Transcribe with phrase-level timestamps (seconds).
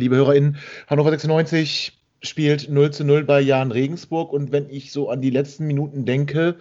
[0.00, 0.56] Liebe HörerInnen,
[0.88, 5.30] Hannover 96 spielt 0 zu 0 bei Jan Regensburg und wenn ich so an die
[5.30, 6.56] letzten Minuten denke,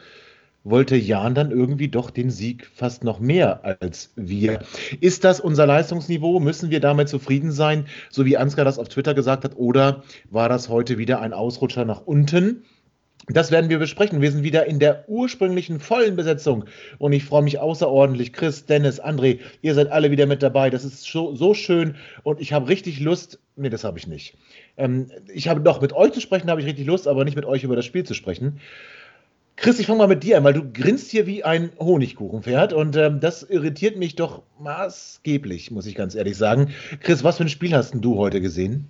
[0.64, 4.60] wollte Jan dann irgendwie doch den Sieg fast noch mehr als wir.
[5.00, 6.40] Ist das unser Leistungsniveau?
[6.40, 10.50] Müssen wir damit zufrieden sein, so wie Ansgar das auf Twitter gesagt hat, oder war
[10.50, 12.64] das heute wieder ein Ausrutscher nach unten?
[13.32, 14.22] Das werden wir besprechen.
[14.22, 16.66] Wir sind wieder in der ursprünglichen vollen Besetzung
[16.98, 18.34] und ich freue mich außerordentlich.
[18.34, 20.70] Chris, Dennis, André, ihr seid alle wieder mit dabei.
[20.72, 23.40] Das ist so, so schön und ich habe richtig Lust.
[23.56, 24.36] Nee, das habe ich nicht.
[24.78, 27.46] Ähm, ich habe doch mit euch zu sprechen, habe ich richtig Lust, aber nicht mit
[27.46, 28.60] euch über das Spiel zu sprechen.
[29.58, 32.96] Chris, ich fange mal mit dir an, weil du grinst hier wie ein Honigkuchenpferd und
[32.96, 36.70] ähm, das irritiert mich doch maßgeblich, muss ich ganz ehrlich sagen.
[37.02, 38.88] Chris, was für ein Spiel hast du heute gesehen?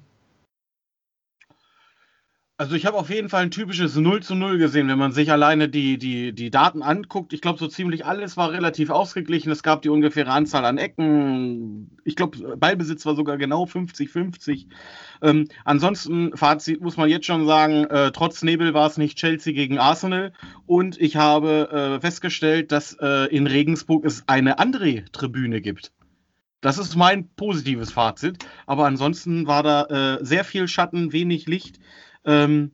[2.59, 5.31] Also ich habe auf jeden Fall ein typisches 0 zu 0 gesehen, wenn man sich
[5.31, 7.31] alleine die, die, die Daten anguckt.
[7.31, 9.49] Ich glaube, so ziemlich alles war relativ ausgeglichen.
[9.49, 11.97] Es gab die ungefähre Anzahl an Ecken.
[12.03, 14.65] Ich glaube, Ballbesitz war sogar genau 50-50.
[15.21, 19.53] Ähm, ansonsten, Fazit muss man jetzt schon sagen, äh, trotz Nebel war es nicht Chelsea
[19.53, 20.33] gegen Arsenal.
[20.65, 25.93] Und ich habe äh, festgestellt, dass äh, in Regensburg es eine andere Tribüne gibt.
[26.59, 28.45] Das ist mein positives Fazit.
[28.65, 31.79] Aber ansonsten war da äh, sehr viel Schatten, wenig Licht.
[32.25, 32.71] Ähm,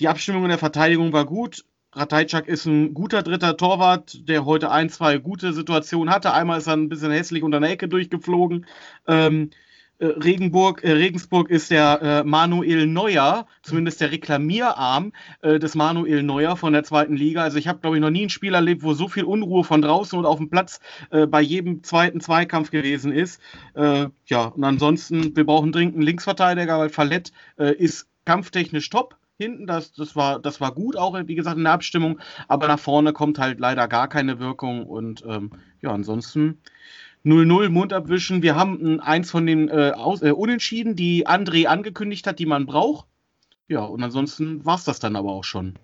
[0.00, 1.64] die Abstimmung in der Verteidigung war gut.
[1.94, 6.32] Ratajczak ist ein guter dritter Torwart, der heute ein, zwei gute Situationen hatte.
[6.32, 8.66] Einmal ist er ein bisschen hässlich unter der Ecke durchgeflogen.
[9.06, 9.50] Ähm,
[9.98, 15.12] äh, Regenburg, äh, Regensburg ist der äh, Manuel Neuer, zumindest der Reklamierarm
[15.42, 17.42] äh, des Manuel Neuer von der zweiten Liga.
[17.42, 19.82] Also ich habe, glaube ich, noch nie ein Spiel erlebt, wo so viel Unruhe von
[19.82, 20.80] draußen und auf dem Platz
[21.10, 23.40] äh, bei jedem zweiten Zweikampf gewesen ist.
[23.74, 29.16] Äh, ja, und ansonsten, wir brauchen dringend einen Linksverteidiger, weil Fallett ist kampftechnisch top.
[29.38, 32.78] Hinten, das, das, war, das war gut, auch wie gesagt in der Abstimmung, aber nach
[32.78, 35.50] vorne kommt halt leider gar keine Wirkung und ähm,
[35.80, 36.60] ja, ansonsten
[37.24, 38.42] 0-0, Mund abwischen.
[38.42, 42.66] Wir haben eins von den äh, Aus, äh, Unentschieden, die André angekündigt hat, die man
[42.66, 43.06] braucht.
[43.68, 45.78] Ja, und ansonsten war es das dann aber auch schon.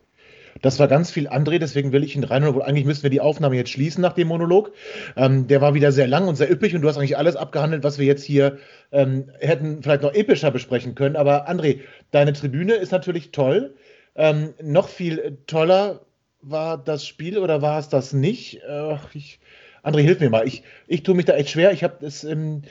[0.63, 2.45] Das war ganz viel André, deswegen will ich ihn rein.
[2.45, 4.73] Obwohl eigentlich müssen wir die Aufnahme jetzt schließen nach dem Monolog.
[5.17, 7.85] Ähm, der war wieder sehr lang und sehr üppig und du hast eigentlich alles abgehandelt,
[7.85, 8.59] was wir jetzt hier
[8.93, 11.17] ähm, hätten vielleicht noch epischer besprechen können.
[11.17, 11.81] Aber André,
[12.11, 13.75] deine Tribüne ist natürlich toll.
[14.15, 16.01] Ähm, noch viel toller
[16.41, 18.61] war das Spiel oder war es das nicht?
[18.69, 19.41] Äh, ich,
[19.83, 20.47] André, hilf mir mal.
[20.47, 21.73] Ich, ich tue mich da echt schwer.
[21.73, 22.25] Ich habe es.
[22.25, 22.63] Ähm,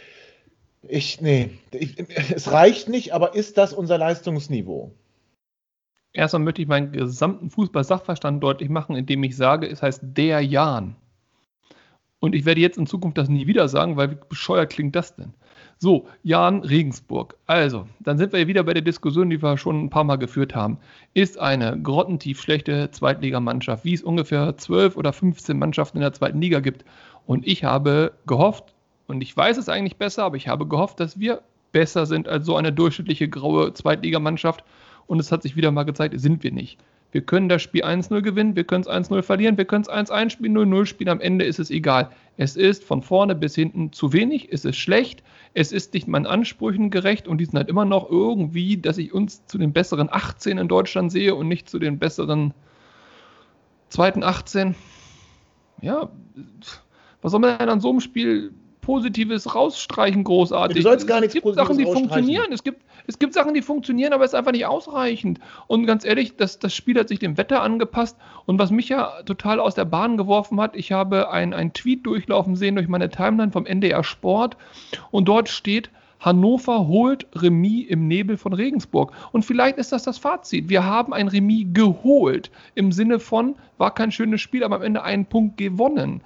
[0.84, 1.96] ich, nee, ich,
[2.34, 4.94] es reicht nicht, aber ist das unser Leistungsniveau?
[6.14, 10.96] Erstmal möchte ich meinen gesamten Fußball-Sachverstand deutlich machen, indem ich sage, es heißt der Jan.
[12.20, 15.16] Und ich werde jetzt in Zukunft das nie wieder sagen, weil wie bescheuert klingt das
[15.16, 15.34] denn?
[15.78, 17.38] So, Jan Regensburg.
[17.46, 20.56] Also, dann sind wir wieder bei der Diskussion, die wir schon ein paar Mal geführt
[20.56, 20.80] haben.
[21.14, 26.42] Ist eine grottentief schlechte Zweitligamannschaft, wie es ungefähr 12 oder 15 Mannschaften in der zweiten
[26.42, 26.84] Liga gibt.
[27.28, 28.74] Und ich habe gehofft,
[29.06, 32.48] und ich weiß es eigentlich besser, aber ich habe gehofft, dass wir besser sind als
[32.48, 34.64] so eine durchschnittliche graue Zweitligamannschaft
[35.08, 36.80] und es hat sich wieder mal gezeigt, sind wir nicht.
[37.12, 40.30] Wir können das Spiel 1-0 gewinnen, wir können es 1-0 verlieren, wir können es 1-1
[40.30, 42.10] spielen, 0-0 spielen, am Ende ist es egal.
[42.36, 45.24] Es ist von vorne bis hinten zu wenig, es ist schlecht,
[45.54, 49.14] es ist nicht meinen Ansprüchen gerecht und die sind halt immer noch irgendwie, dass ich
[49.14, 52.54] uns zu den besseren 18 in Deutschland sehe und nicht zu den besseren
[53.90, 54.76] zweiten 18.
[55.82, 56.10] Ja,
[57.22, 58.54] was soll man denn an so einem Spiel
[58.88, 60.78] Positives rausstreichen, großartig.
[60.78, 62.54] Du sollst gar nichts es gibt Sachen, die funktionieren.
[62.54, 65.42] Es gibt, es gibt Sachen, die funktionieren, aber es ist einfach nicht ausreichend.
[65.68, 68.16] Und ganz ehrlich, das, das Spiel hat sich dem Wetter angepasst.
[68.46, 72.56] Und was mich ja total aus der Bahn geworfen hat, ich habe einen Tweet durchlaufen
[72.56, 74.56] sehen durch meine Timeline vom NDR Sport.
[75.12, 75.90] Und dort steht,
[76.22, 79.12] Hannover holt Remis im Nebel von Regensburg.
[79.34, 80.70] Und vielleicht ist das das Fazit.
[80.70, 82.52] Wir haben ein Remis geholt.
[82.74, 86.22] Im Sinne von, war kein schönes Spiel, aber am Ende einen Punkt gewonnen.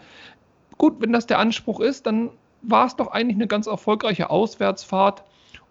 [0.78, 2.30] Gut, wenn das der Anspruch ist, dann
[2.62, 5.24] war es doch eigentlich eine ganz erfolgreiche Auswärtsfahrt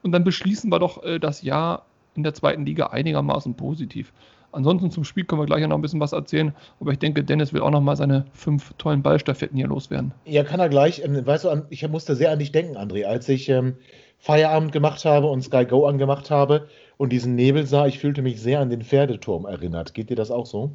[0.02, 4.12] und dann beschließen wir doch äh, das Jahr in der zweiten Liga einigermaßen positiv.
[4.52, 7.52] Ansonsten zum Spiel können wir gleich noch ein bisschen was erzählen, aber ich denke, Dennis
[7.52, 10.12] will auch noch mal seine fünf tollen Ballstaffetten hier loswerden.
[10.24, 11.04] Ja, kann er gleich.
[11.04, 13.76] Ähm, weißt du, ich musste sehr an dich denken, André, als ich ähm,
[14.18, 18.42] Feierabend gemacht habe und Sky Go angemacht habe und diesen Nebel sah, ich fühlte mich
[18.42, 19.94] sehr an den Pferdeturm erinnert.
[19.94, 20.72] Geht dir das auch so?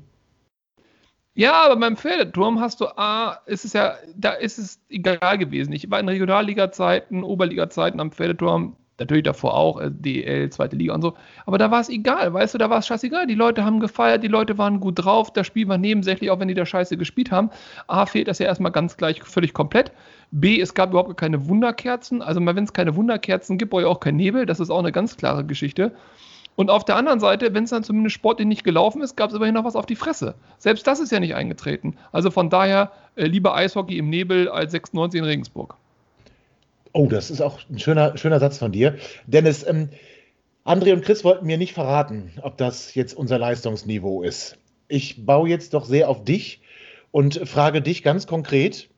[1.38, 5.74] Ja, aber beim Pferdeturm hast du A, ist es ja, da ist es egal gewesen.
[5.74, 11.02] Ich war in Regionalliga-Zeiten, Oberliga-Zeiten am Pferdeturm, natürlich davor auch, äh, DL, zweite Liga und
[11.02, 11.16] so.
[11.46, 13.28] Aber da war es egal, weißt du, da war es scheißegal.
[13.28, 16.48] Die Leute haben gefeiert, die Leute waren gut drauf, das Spiel war nebensächlich, auch wenn
[16.48, 17.50] die da scheiße gespielt haben.
[17.88, 19.92] A, fehlt das ja erstmal ganz gleich völlig komplett.
[20.32, 22.22] B, es gab überhaupt keine Wunderkerzen.
[22.22, 24.46] Also, wenn es keine Wunderkerzen gibt, brauche ich auch kein Nebel.
[24.46, 25.92] Das ist auch eine ganz klare Geschichte.
[26.56, 29.36] Und auf der anderen Seite, wenn es dann zumindest sportlich nicht gelaufen ist, gab es
[29.36, 30.36] immerhin noch was auf die Fresse.
[30.57, 31.98] Selbst das ist ja nicht eingetreten.
[32.12, 35.75] Also von daher äh, lieber Eishockey im Nebel als 96 in Regensburg.
[36.94, 38.96] Oh, das ist auch ein schöner, schöner Satz von dir.
[39.28, 39.90] Dennis, ähm,
[40.63, 44.58] André und Chris wollten mir nicht verraten, ob das jetzt unser Leistungsniveau ist.
[44.88, 46.62] Ich baue jetzt doch sehr auf dich
[47.12, 48.90] und frage dich ganz konkret: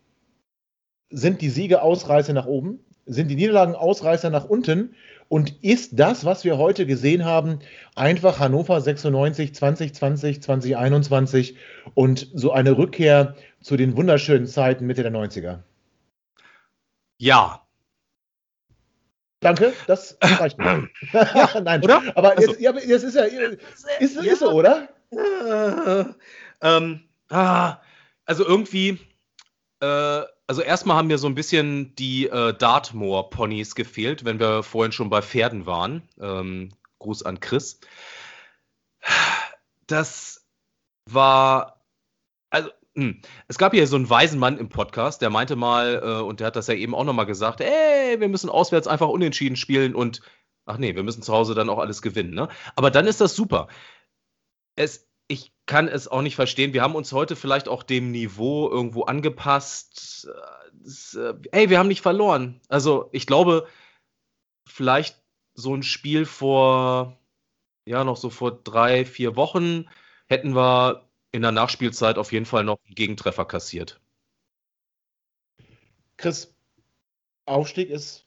[1.10, 2.80] Sind die Siege Ausreißer nach oben?
[3.08, 4.94] Sind die Niederlagen Ausreißer nach unten?
[5.30, 7.60] Und ist das, was wir heute gesehen haben,
[7.96, 11.58] einfach Hannover 96, 2020, 2021
[11.96, 15.60] und so eine Rückkehr zu den wunderschönen Zeiten Mitte der 90er?
[17.18, 17.62] Ja.
[19.40, 20.90] Danke, das reicht mir.
[21.12, 22.02] ja, Nein, oder?
[22.16, 23.60] Aber jetzt, also, ja, jetzt ist ja, ist,
[24.00, 24.90] ist, ist so, oder?
[25.12, 26.06] Äh,
[26.62, 27.78] ähm, ah,
[28.26, 29.00] also irgendwie,
[29.80, 34.92] äh, also erstmal haben mir so ein bisschen die äh, Dartmoor-Ponys gefehlt, wenn wir vorhin
[34.92, 36.02] schon bei Pferden waren.
[36.20, 36.70] Ähm,
[37.00, 37.80] Gruß an Chris.
[39.86, 40.46] Das
[41.06, 41.82] war,
[42.50, 46.22] also hm, es gab hier so einen weisen Mann im Podcast, der meinte mal, äh,
[46.22, 49.56] und der hat das ja eben auch nochmal gesagt, ey, wir müssen auswärts einfach unentschieden
[49.56, 50.22] spielen und,
[50.66, 52.34] ach nee, wir müssen zu Hause dann auch alles gewinnen.
[52.34, 52.50] Ne?
[52.76, 53.68] Aber dann ist das super.
[54.76, 56.74] Es, ich kann es auch nicht verstehen.
[56.74, 60.30] Wir haben uns heute vielleicht auch dem Niveau irgendwo angepasst.
[60.74, 62.62] Das, äh, ey, wir haben nicht verloren.
[62.70, 63.68] Also ich glaube,
[64.66, 65.22] vielleicht
[65.54, 67.20] so ein Spiel vor,
[67.86, 69.90] ja, noch so vor drei, vier Wochen
[70.28, 74.00] hätten wir in der Nachspielzeit auf jeden Fall noch einen Gegentreffer kassiert.
[76.16, 76.56] Chris,
[77.46, 78.26] Aufstieg ist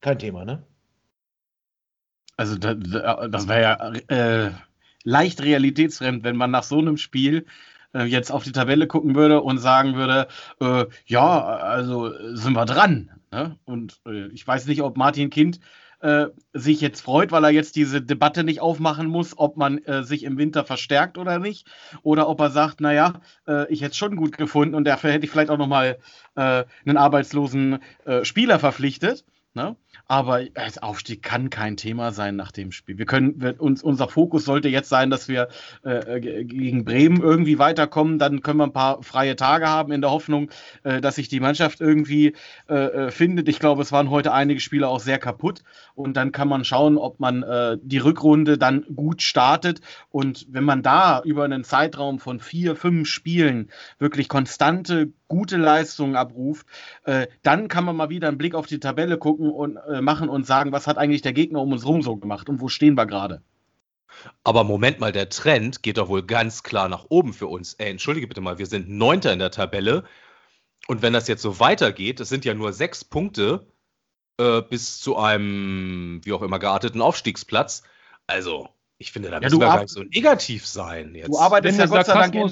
[0.00, 0.66] kein Thema, ne?
[2.36, 3.92] Also das, das wäre ja
[4.48, 4.52] äh,
[5.06, 7.46] leicht realitätsfremd, wenn man nach so einem Spiel
[7.94, 10.26] äh, jetzt auf die Tabelle gucken würde und sagen würde,
[10.60, 13.10] äh, ja, also sind wir dran.
[13.32, 13.56] Ne?
[13.64, 15.60] Und äh, ich weiß nicht, ob Martin Kind
[16.00, 20.02] äh, sich jetzt freut, weil er jetzt diese Debatte nicht aufmachen muss, ob man äh,
[20.02, 21.66] sich im Winter verstärkt oder nicht.
[22.02, 25.24] Oder ob er sagt, naja, äh, ich hätte es schon gut gefunden und dafür hätte
[25.24, 25.98] ich vielleicht auch nochmal
[26.34, 29.24] äh, einen arbeitslosen äh, Spieler verpflichtet.
[29.56, 29.74] Ne?
[30.06, 32.98] Aber als Aufstieg kann kein Thema sein nach dem Spiel.
[32.98, 35.48] Wir können, wir, uns, unser Fokus sollte jetzt sein, dass wir
[35.82, 38.18] äh, gegen Bremen irgendwie weiterkommen.
[38.18, 40.50] Dann können wir ein paar freie Tage haben in der Hoffnung,
[40.84, 42.34] äh, dass sich die Mannschaft irgendwie
[42.68, 43.48] äh, äh findet.
[43.48, 45.62] Ich glaube, es waren heute einige Spieler auch sehr kaputt.
[45.94, 49.80] Und dann kann man schauen, ob man äh, die Rückrunde dann gut startet.
[50.10, 56.16] Und wenn man da über einen Zeitraum von vier, fünf Spielen wirklich konstante, gute Leistungen
[56.16, 56.66] abruft,
[57.04, 60.28] äh, dann kann man mal wieder einen Blick auf die Tabelle gucken und äh, machen
[60.28, 62.94] und sagen, was hat eigentlich der Gegner um uns rum so gemacht und wo stehen
[62.94, 63.42] wir gerade.
[64.44, 67.74] Aber Moment mal, der Trend geht doch wohl ganz klar nach oben für uns.
[67.74, 70.04] Ey, entschuldige bitte mal, wir sind Neunter in der Tabelle.
[70.88, 73.66] Und wenn das jetzt so weitergeht, das sind ja nur sechs Punkte
[74.38, 77.82] äh, bis zu einem, wie auch immer, gearteten Aufstiegsplatz.
[78.26, 78.68] Also,
[78.98, 81.14] ich finde, da ja, müssen wir gar nicht so negativ sein.
[81.14, 81.28] Jetzt.
[81.28, 82.50] Du arbeitest ja Gott sei Dank in,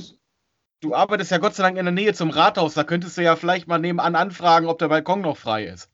[0.85, 2.75] du arbeitest ja Gott sei Dank in der Nähe zum Rathaus.
[2.75, 5.91] Da könntest du ja vielleicht mal nebenan anfragen, ob der Balkon noch frei ist.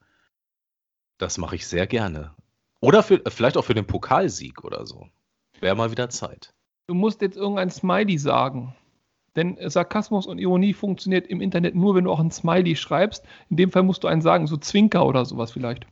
[1.18, 2.34] Das mache ich sehr gerne.
[2.80, 5.06] Oder für, vielleicht auch für den Pokalsieg oder so.
[5.60, 6.54] Wäre mal wieder Zeit.
[6.88, 8.74] Du musst jetzt irgendein Smiley sagen.
[9.36, 13.24] Denn Sarkasmus und Ironie funktioniert im Internet nur, wenn du auch ein Smiley schreibst.
[13.48, 15.86] In dem Fall musst du einen sagen, so Zwinker oder sowas vielleicht.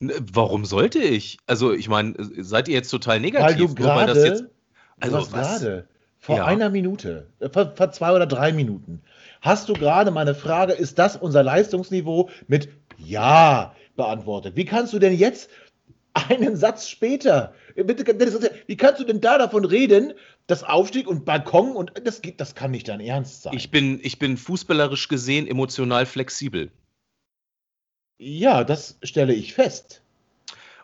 [0.00, 1.38] Warum sollte ich?
[1.46, 3.46] Also, ich meine, seid ihr jetzt total negativ?
[3.46, 4.50] Weil du gerade,
[5.00, 5.88] also gerade
[6.18, 6.44] vor ja.
[6.44, 9.02] einer Minute, äh, vor, vor, zwei oder drei Minuten,
[9.40, 14.56] hast du gerade meine Frage, ist das unser Leistungsniveau mit Ja beantwortet?
[14.56, 15.50] Wie kannst du denn jetzt
[16.12, 17.84] einen Satz später, äh,
[18.66, 20.12] wie kannst du denn da davon reden,
[20.46, 23.54] dass Aufstieg und Balkon und das geht, das kann nicht dein Ernst sein.
[23.54, 26.70] Ich bin, ich bin fußballerisch gesehen emotional flexibel.
[28.18, 30.02] Ja, das stelle ich fest.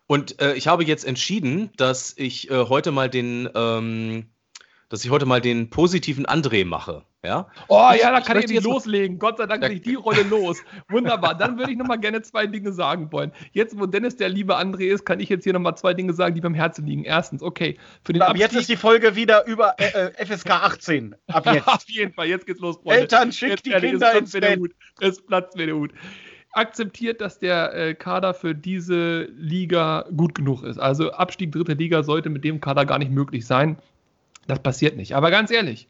[0.06, 4.26] Und äh, ich habe jetzt entschieden, dass ich äh, heute mal den ähm,
[4.88, 7.04] dass ich heute mal den positiven André mache.
[7.24, 7.48] Ja?
[7.68, 9.18] Oh ich, ja, da kann ich, ich jetzt loslegen.
[9.18, 10.62] Gott sei Dank kriege ich die Rolle los.
[10.90, 11.34] Wunderbar.
[11.34, 13.32] Dann würde ich noch mal gerne zwei Dinge sagen wollen.
[13.52, 16.12] Jetzt, wo Dennis der liebe André ist, kann ich jetzt hier noch mal zwei Dinge
[16.12, 17.04] sagen, die beim Herzen liegen.
[17.04, 17.78] Erstens, okay.
[18.04, 21.16] Für den Ab jetzt ist die Folge wieder über äh, äh FSK 18.
[21.28, 21.66] Ab jetzt.
[21.66, 22.26] Auf jeden Fall.
[22.26, 23.00] Jetzt geht's los, Freunde.
[23.00, 24.60] Eltern, schickt die Kinder ins Bett.
[25.00, 25.92] Es platzt mir der Hut
[26.54, 30.78] akzeptiert, dass der äh, Kader für diese Liga gut genug ist.
[30.78, 33.76] Also Abstieg dritte Liga sollte mit dem Kader gar nicht möglich sein.
[34.46, 35.14] Das passiert nicht.
[35.14, 35.88] Aber ganz ehrlich,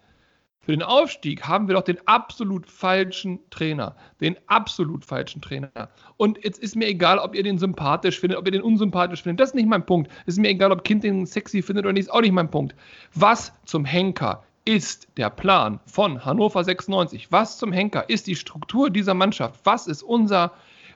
[0.64, 3.96] Für den Aufstieg haben wir doch den absolut falschen Trainer.
[4.22, 5.90] Den absolut falschen Trainer.
[6.16, 9.40] Und jetzt ist mir egal, ob ihr den sympathisch findet, ob ihr den unsympathisch findet.
[9.40, 10.10] Das ist nicht mein Punkt.
[10.24, 12.04] Es ist mir egal, ob Kind den sexy findet oder nicht.
[12.04, 12.74] Ist auch nicht mein Punkt.
[13.14, 17.30] Was zum Henker ist der Plan von Hannover 96?
[17.30, 19.60] Was zum Henker ist die Struktur dieser Mannschaft?
[19.64, 20.52] Was ist unser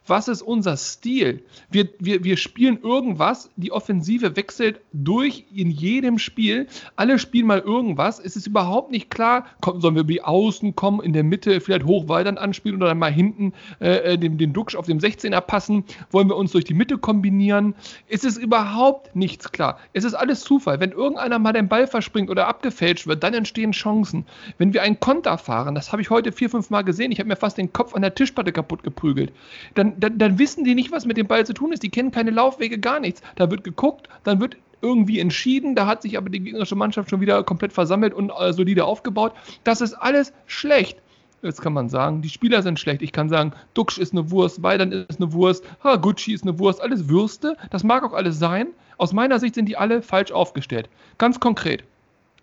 [0.07, 1.43] was ist unser Stil?
[1.71, 6.67] Wir, wir, wir spielen irgendwas, die Offensive wechselt durch in jedem Spiel.
[6.97, 8.19] Alle spielen mal irgendwas.
[8.19, 11.61] Es ist überhaupt nicht klar, kommen, sollen wir über die Außen kommen, in der Mitte
[11.61, 15.40] vielleicht Hochweidern anspielen oder dann mal hinten äh, äh den, den Duxch auf dem 16er
[15.40, 15.85] passen?
[16.11, 17.75] Wollen wir uns durch die Mitte kombinieren?
[18.09, 19.78] Es ist überhaupt nichts klar.
[19.93, 20.81] Es ist alles Zufall.
[20.81, 24.26] Wenn irgendeiner mal den Ball verspringt oder abgefälscht wird, dann entstehen Chancen.
[24.59, 27.28] Wenn wir einen Konter fahren, das habe ich heute vier, fünf Mal gesehen, ich habe
[27.28, 29.33] mir fast den Kopf an der Tischplatte kaputt geprügelt,
[29.75, 31.83] dann dann, dann wissen die nicht, was mit dem Ball zu tun ist.
[31.83, 33.23] Die kennen keine Laufwege, gar nichts.
[33.37, 35.75] Da wird geguckt, dann wird irgendwie entschieden.
[35.75, 39.33] Da hat sich aber die gegnerische Mannschaft schon wieder komplett versammelt und äh, solide aufgebaut.
[39.64, 40.99] Das ist alles schlecht.
[41.43, 43.00] Jetzt kann man sagen, die Spieler sind schlecht.
[43.00, 46.81] Ich kann sagen, Duxch ist eine Wurst, Weidern ist eine Wurst, Haraguchi ist eine Wurst,
[46.81, 47.57] alles Würste.
[47.71, 48.69] Das mag auch alles sein.
[48.97, 50.88] Aus meiner Sicht sind die alle falsch aufgestellt.
[51.17, 51.85] Ganz konkret.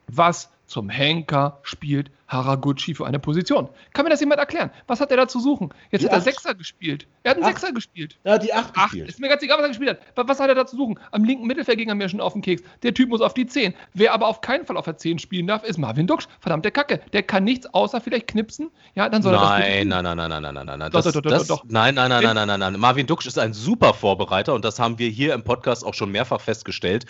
[0.08, 3.70] Was zum Henker spielt Haraguchi für eine Position?
[3.94, 4.72] Kann mir das jemand erklären?
[4.88, 5.70] Was hat er da zu suchen?
[5.91, 7.08] Jetzt die hat er Sechser gespielt.
[7.24, 7.60] Er hat einen acht.
[7.60, 8.17] Sechser gespielt.
[8.24, 8.96] Ja, die Acht, acht.
[8.96, 10.27] Ist mir ganz egal, was er gespielt hat.
[10.27, 11.00] Was hat er da zu suchen?
[11.12, 12.63] Am linken Mittelfeld ging er mir schon auf den Keks.
[12.84, 13.74] Der Typ muss auf die 10.
[13.94, 16.27] Wer aber auf keinen Fall auf der 10 spielen darf, ist Marvin Duksch.
[16.39, 17.01] Verdammt, der Kacke.
[17.13, 18.72] Der kann nichts außer vielleicht knipsen.
[18.96, 20.91] Ja, dann soll nein, er das Nein, nein, nein, nein, nein, nein, nein.
[20.91, 22.79] Das, doch, doch, doch, das, doch, Nein, nein, nein, nein, nein, nein, nein.
[22.79, 26.12] Marvin Duksch ist ein super Vorbereiter und das haben wir hier im Podcast auch schon
[26.12, 27.05] mehrfach festgestellt.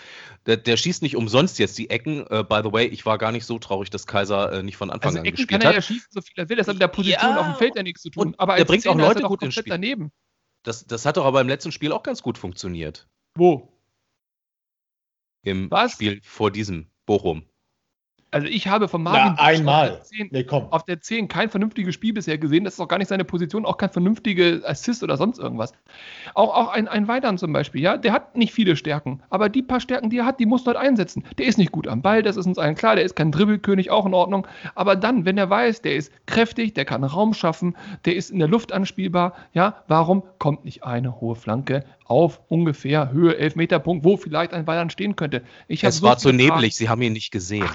[0.46, 2.22] Der, der schießt nicht umsonst jetzt die Ecken.
[2.22, 4.90] Uh, by the way, ich war gar nicht so traurig, dass Kaiser uh, nicht von
[4.90, 6.56] Anfang also an Ecken gespielt kann er ja schießen, so viel er will.
[6.56, 8.34] Das hat mit der Position ja, auf dem Feld ja nichts zu tun.
[8.38, 9.70] Aber er bringt auch Leute gut ins Spiel.
[9.70, 10.12] daneben.
[10.62, 13.08] Das, das hat doch aber im letzten Spiel auch ganz gut funktioniert.
[13.34, 13.72] Wo?
[15.42, 15.92] Im Was?
[15.92, 17.48] Spiel vor diesem Bochum.
[18.32, 19.92] Also ich habe von Marvin Na, einmal.
[19.92, 22.64] Auf, der 10, nee, auf der 10 kein vernünftiges Spiel bisher gesehen.
[22.64, 25.72] Das ist auch gar nicht seine Position, auch kein vernünftiger Assist oder sonst irgendwas.
[26.34, 29.62] Auch, auch ein, ein Weidern zum Beispiel, ja, der hat nicht viele Stärken, aber die
[29.62, 31.24] paar Stärken, die er hat, die muss er halt einsetzen.
[31.38, 33.90] Der ist nicht gut am Ball, das ist uns allen klar, der ist kein Dribbelkönig,
[33.90, 34.46] auch in Ordnung.
[34.74, 38.40] Aber dann, wenn er weiß, der ist kräftig, der kann Raum schaffen, der ist in
[38.40, 43.78] der Luft anspielbar, ja, warum kommt nicht eine hohe Flanke auf ungefähr Höhe 11 Meter
[43.78, 45.42] Punkt, wo vielleicht ein Weidern stehen könnte?
[45.68, 47.68] Ich es so war zu neblig, Sie haben ihn nicht gesehen.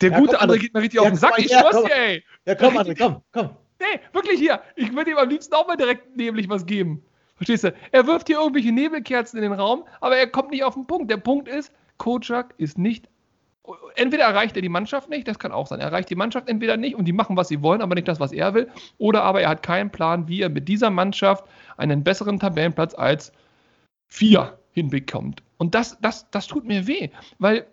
[0.00, 1.38] Der ja, gute André geht mir richtig ja, auf den Sack.
[1.38, 2.24] Ich schwör's dir, ey.
[2.44, 3.50] Ja, komm, André, komm, komm.
[3.78, 4.60] Nee, wirklich hier.
[4.74, 7.02] Ich würde ihm am liebsten auch mal direkt neblig was geben.
[7.36, 7.74] Verstehst du?
[7.92, 11.10] Er wirft hier irgendwelche Nebelkerzen in den Raum, aber er kommt nicht auf den Punkt.
[11.10, 13.08] Der Punkt ist, Kojak ist nicht.
[13.96, 15.80] Entweder erreicht er die Mannschaft nicht, das kann auch sein.
[15.80, 18.20] Er erreicht die Mannschaft entweder nicht und die machen, was sie wollen, aber nicht das,
[18.20, 18.70] was er will.
[18.98, 21.44] Oder aber er hat keinen Plan, wie er mit dieser Mannschaft
[21.76, 23.32] einen besseren Tabellenplatz als
[24.06, 25.42] vier hinbekommt.
[25.58, 27.66] Und das, das, das tut mir weh, weil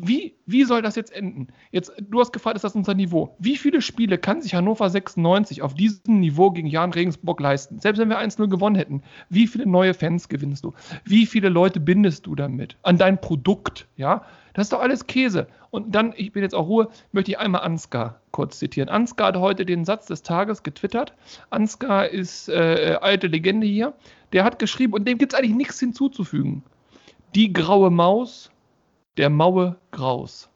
[0.00, 1.48] wie, wie soll das jetzt enden?
[1.70, 3.36] Jetzt, du hast gefragt, ist das unser Niveau?
[3.38, 7.78] Wie viele Spiele kann sich Hannover 96 auf diesem Niveau gegen Jan Regensburg leisten?
[7.78, 10.72] Selbst wenn wir 1-0 gewonnen hätten, wie viele neue Fans gewinnst du?
[11.04, 12.76] Wie viele Leute bindest du damit?
[12.82, 14.24] An dein Produkt, ja?
[14.54, 15.48] Das ist doch alles Käse.
[15.70, 18.88] Und dann, ich bin jetzt auch Ruhe, möchte ich einmal Ansgar kurz zitieren.
[18.88, 21.12] Ansgar hat heute den Satz des Tages getwittert.
[21.50, 23.94] Ansgar ist äh, alte Legende hier.
[24.32, 26.62] Der hat geschrieben, und dem gibt es eigentlich nichts hinzuzufügen.
[27.34, 28.52] Die graue Maus
[29.16, 30.48] der Maue Graus.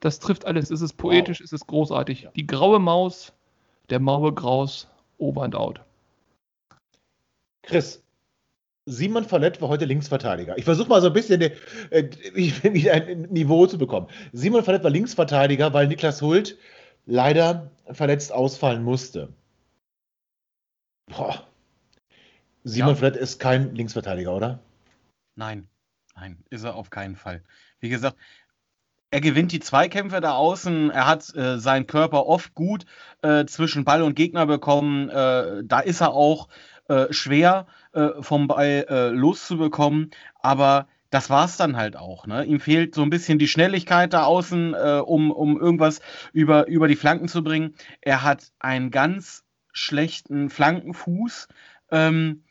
[0.00, 0.70] Das trifft alles.
[0.70, 1.44] Es ist poetisch, wow.
[1.44, 2.28] es ist großartig.
[2.34, 3.32] Die graue Maus,
[3.90, 5.80] der Maue Graus, over and out.
[7.62, 8.02] Chris,
[8.86, 10.56] Simon Verlett war heute Linksverteidiger.
[10.56, 11.52] Ich versuche mal so ein bisschen äh,
[12.34, 14.08] wieder ein Niveau zu bekommen.
[14.32, 16.58] Simon Verlett war Linksverteidiger, weil Niklas Hult
[17.06, 19.32] leider verletzt ausfallen musste.
[21.06, 21.46] Boah.
[22.64, 22.94] Simon ja.
[22.96, 24.60] Verlett ist kein Linksverteidiger, oder?
[25.36, 25.68] Nein.
[26.20, 27.42] Nein, ist er auf keinen Fall.
[27.80, 28.16] Wie gesagt,
[29.10, 30.90] er gewinnt die Zweikämpfe da außen.
[30.90, 32.84] Er hat äh, seinen Körper oft gut
[33.22, 35.08] äh, zwischen Ball und Gegner bekommen.
[35.08, 36.48] Äh, da ist er auch
[36.88, 40.10] äh, schwer äh, vom Ball äh, loszubekommen.
[40.42, 42.26] Aber das war es dann halt auch.
[42.26, 42.44] Ne?
[42.44, 46.00] Ihm fehlt so ein bisschen die Schnelligkeit da außen, um, um irgendwas
[46.32, 47.74] über, über die Flanken zu bringen.
[48.00, 51.48] Er hat einen ganz schlechten Flankenfuß.
[51.90, 52.44] Ähm,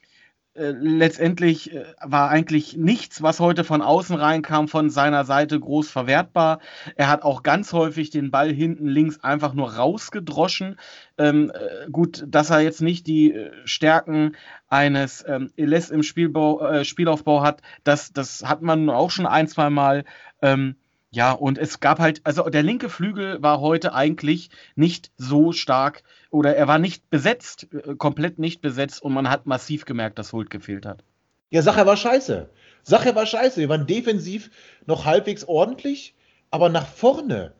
[0.59, 5.89] äh, letztendlich äh, war eigentlich nichts, was heute von außen reinkam, von seiner Seite groß
[5.89, 6.59] verwertbar.
[6.97, 10.77] Er hat auch ganz häufig den Ball hinten links einfach nur rausgedroschen.
[11.17, 14.35] Ähm, äh, gut, dass er jetzt nicht die Stärken
[14.67, 19.69] eines ähm, Eles im Spielbau, Spielaufbau hat, das, das hat man auch schon ein, zwei
[19.69, 20.03] Mal.
[20.41, 20.75] Ähm,
[21.11, 26.03] ja, und es gab halt, also der linke Flügel war heute eigentlich nicht so stark
[26.29, 30.33] oder er war nicht besetzt, äh, komplett nicht besetzt und man hat massiv gemerkt, dass
[30.33, 31.03] Hult gefehlt hat.
[31.49, 32.49] Ja, Sache war scheiße.
[32.83, 33.59] Sache war scheiße.
[33.59, 34.51] Wir waren defensiv
[34.85, 36.15] noch halbwegs ordentlich,
[36.51, 37.53] aber nach vorne.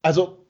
[0.00, 0.40] Also.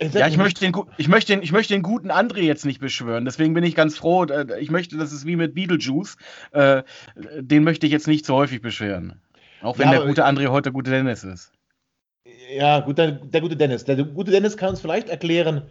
[0.00, 3.24] Ja, ich möchte, den, ich, möchte den, ich möchte den guten André jetzt nicht beschwören.
[3.24, 4.24] Deswegen bin ich ganz froh.
[4.26, 6.16] äh, Ich möchte, das ist wie mit Beetlejuice.
[6.52, 6.84] Äh,
[7.16, 9.20] den möchte ich jetzt nicht so häufig beschweren.
[9.62, 11.52] Auch wenn Ja, der gute André heute gute Dennis ist.
[12.50, 13.84] Ja, gut, der, der gute Dennis.
[13.84, 15.62] Der gute Dennis kann uns vielleicht erklären,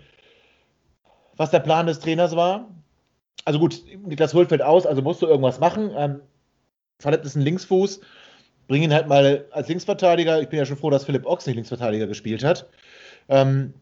[1.35, 2.69] was der Plan des Trainers war.
[3.45, 5.91] Also gut, Niklas fällt aus, also musst du irgendwas machen.
[5.95, 6.21] Ähm,
[6.99, 8.01] verletzt ist ein Linksfuß.
[8.67, 10.41] Bring ihn halt mal als Linksverteidiger.
[10.41, 12.67] Ich bin ja schon froh, dass Philipp Ochs nicht Linksverteidiger gespielt hat.
[13.29, 13.73] Ähm,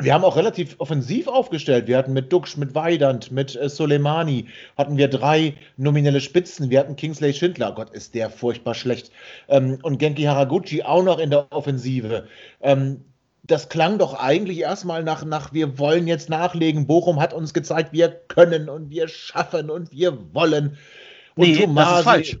[0.00, 1.86] wir haben auch relativ offensiv aufgestellt.
[1.86, 6.70] Wir hatten mit Duxch, mit Weidand, mit äh, Soleimani, hatten wir drei nominelle Spitzen.
[6.70, 7.72] Wir hatten Kingsley Schindler.
[7.72, 9.10] Gott, ist der furchtbar schlecht.
[9.48, 12.26] Ähm, und Genki Haraguchi auch noch in der Offensive.
[12.60, 13.04] Ähm,
[13.46, 16.86] das klang doch eigentlich erstmal nach, nach, wir wollen jetzt nachlegen.
[16.86, 20.78] Bochum hat uns gezeigt, wir können und wir schaffen und wir wollen.
[21.36, 22.38] Und Nee, das ist Tomasi- falsch.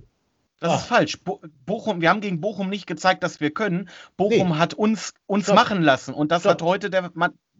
[0.60, 0.76] Das Ah.
[0.76, 1.18] ist falsch.
[1.22, 3.90] Bo Bochum, wir haben gegen Bochum nicht gezeigt, dass wir können.
[4.16, 4.54] Bochum Nee.
[4.54, 6.52] hat uns, uns machen lassen und das Stopp.
[6.52, 7.10] hat heute der,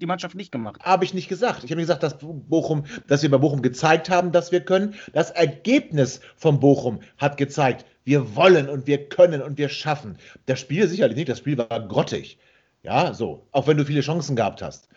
[0.00, 0.82] die Mannschaft nicht gemacht.
[0.82, 1.64] Habe ich nicht gesagt.
[1.64, 4.94] Ich habe gesagt, dass Bochum, dass wir bei Bochum gezeigt haben, dass wir können.
[5.12, 10.18] Das Ergebnis von Bochum hat gezeigt, wir wollen und wir können und wir schaffen.
[10.46, 11.28] Das Spiel sicherlich nicht.
[11.28, 12.38] Das Spiel war grottig.
[12.82, 13.46] Ja, so.
[13.52, 14.88] Auch wenn du viele Chancen gehabt hast.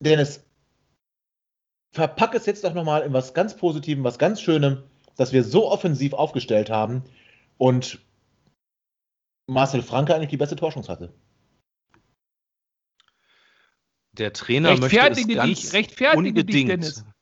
[0.00, 0.44] Dennis,
[1.92, 4.82] verpack es jetzt doch nochmal in was ganz Positivem, was ganz Schönem,
[5.16, 7.04] dass wir so offensiv aufgestellt haben
[7.56, 8.00] und
[9.46, 11.14] Marcel Franke eigentlich die beste Torschance hatte.
[14.18, 16.70] Der Trainer möchte es ganz dich, rechtfertige dich, unbedingt.
[16.70, 17.04] Dennis.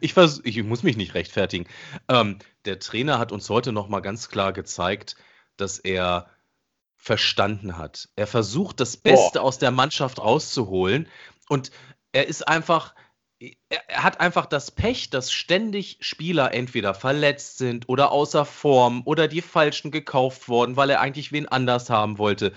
[0.00, 1.68] Ich, vers ich muss mich nicht rechtfertigen.
[2.08, 5.14] Ähm, der Trainer hat uns heute noch mal ganz klar gezeigt,
[5.56, 6.28] dass er
[6.96, 8.08] verstanden hat.
[8.16, 11.06] Er versucht, das Beste aus der Mannschaft rauszuholen.
[11.48, 11.70] Und
[12.12, 12.94] er ist einfach,
[13.38, 19.02] er, er hat einfach das Pech, dass ständig Spieler entweder verletzt sind oder außer Form
[19.04, 22.52] oder die Falschen gekauft worden, weil er eigentlich wen anders haben wollte.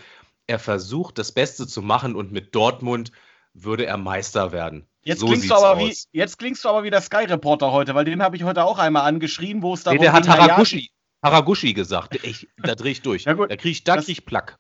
[0.48, 3.12] Er versucht, das Beste zu machen und mit Dortmund
[3.54, 4.88] würde er Meister werden.
[5.04, 8.06] Jetzt, So klingst du aber wie, jetzt klingst du aber wie der Sky-Reporter heute, weil
[8.06, 10.90] den habe ich heute auch einmal angeschrien, wo es Nee, darum der hat Haraguchi,
[11.24, 12.24] Haraguchi gesagt.
[12.24, 13.24] Ich, da drehe ich durch.
[13.26, 13.50] Ja, gut.
[13.52, 14.58] Da kriege ich, da Das- krieg ich Plack.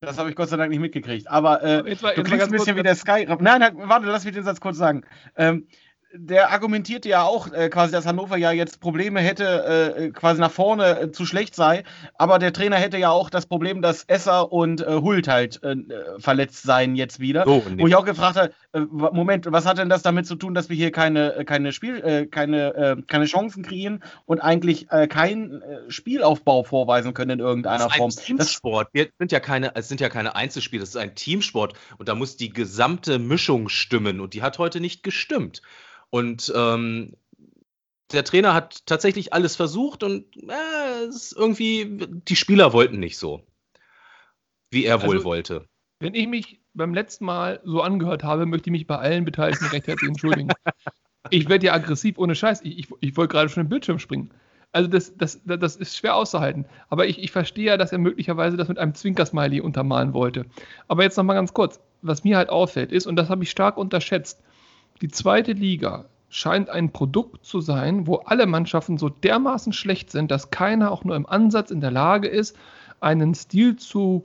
[0.00, 1.28] Das habe ich Gott sei Dank nicht mitgekriegt.
[1.28, 3.24] Aber äh, Jetzt du jetzt mal klingst ein bisschen wie der Sky.
[3.38, 5.04] Nein, nein, warte, lass mich den Satz kurz sagen.
[5.36, 5.68] Ähm,
[6.14, 10.50] der argumentierte ja auch äh, quasi, dass Hannover ja jetzt Probleme hätte, äh, quasi nach
[10.50, 11.84] vorne äh, zu schlecht sei.
[12.16, 15.76] Aber der Trainer hätte ja auch das Problem, dass Esser und äh, Hult halt äh,
[16.18, 17.44] verletzt seien jetzt wieder.
[17.44, 20.54] So, Wo ich auch gefragt habe, äh, Moment, was hat denn das damit zu tun,
[20.54, 27.14] dass wir hier keine, keine, Spiel, keine, keine Chancen kreieren und eigentlich keinen Spielaufbau vorweisen
[27.14, 28.10] können in irgendeiner das ist Form?
[28.10, 28.88] ein Das, Teamsport.
[28.92, 32.14] Wir sind ja keine, es sind ja keine Einzelspiele, es ist ein Teamsport und da
[32.14, 35.62] muss die gesamte Mischung stimmen und die hat heute nicht gestimmt.
[36.12, 37.16] Und ähm,
[38.12, 43.46] der Trainer hat tatsächlich alles versucht und äh, irgendwie, die Spieler wollten nicht so,
[44.70, 45.66] wie er wohl Also- wollte.
[46.00, 49.66] Wenn ich mich beim letzten Mal so angehört habe, möchte ich mich bei allen Beteiligten
[49.66, 50.48] recht herzlich entschuldigen.
[51.30, 52.62] Ich werde ja aggressiv ohne Scheiß.
[52.62, 54.32] Ich, ich, ich wollte gerade schon im Bildschirm springen.
[54.72, 56.66] Also das, das, das ist schwer auszuhalten.
[56.88, 60.46] Aber ich, ich verstehe ja, dass er möglicherweise das mit einem Zwinkersmiley untermalen wollte.
[60.88, 61.78] Aber jetzt nochmal ganz kurz.
[62.02, 64.42] Was mir halt auffällt ist, und das habe ich stark unterschätzt,
[65.00, 70.30] die zweite Liga scheint ein Produkt zu sein, wo alle Mannschaften so dermaßen schlecht sind,
[70.30, 72.56] dass keiner auch nur im Ansatz in der Lage ist,
[73.00, 74.24] einen Stil zu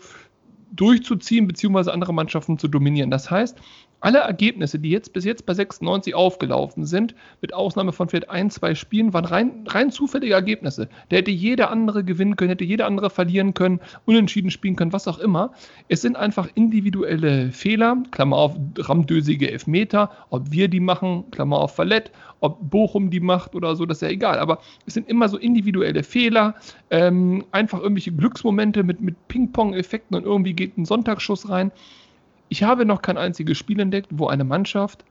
[0.72, 3.12] durchzuziehen, beziehungsweise andere Mannschaften zu dominieren.
[3.12, 3.58] Das heißt,
[4.00, 8.50] alle Ergebnisse, die jetzt bis jetzt bei 96 aufgelaufen sind, mit Ausnahme von vielleicht ein,
[8.50, 10.88] zwei Spielen, waren rein, rein zufällige Ergebnisse.
[11.10, 15.08] Der hätte jeder andere gewinnen können, hätte jeder andere verlieren können, unentschieden spielen können, was
[15.08, 15.52] auch immer.
[15.88, 21.74] Es sind einfach individuelle Fehler, Klammer auf ramdösige Elfmeter, ob wir die machen, Klammer auf
[21.74, 24.40] Verlet, ob Bochum die macht oder so, das ist ja egal.
[24.40, 26.56] Aber es sind immer so individuelle Fehler,
[26.92, 31.72] ähm, einfach irgendwelche Glücksmomente mit, mit Ping-Pong-Effekten und irgendwie geht ein Sonntagsschuss rein.
[32.50, 35.04] Ich habe noch kein einziges Spiel entdeckt, wo eine Mannschaft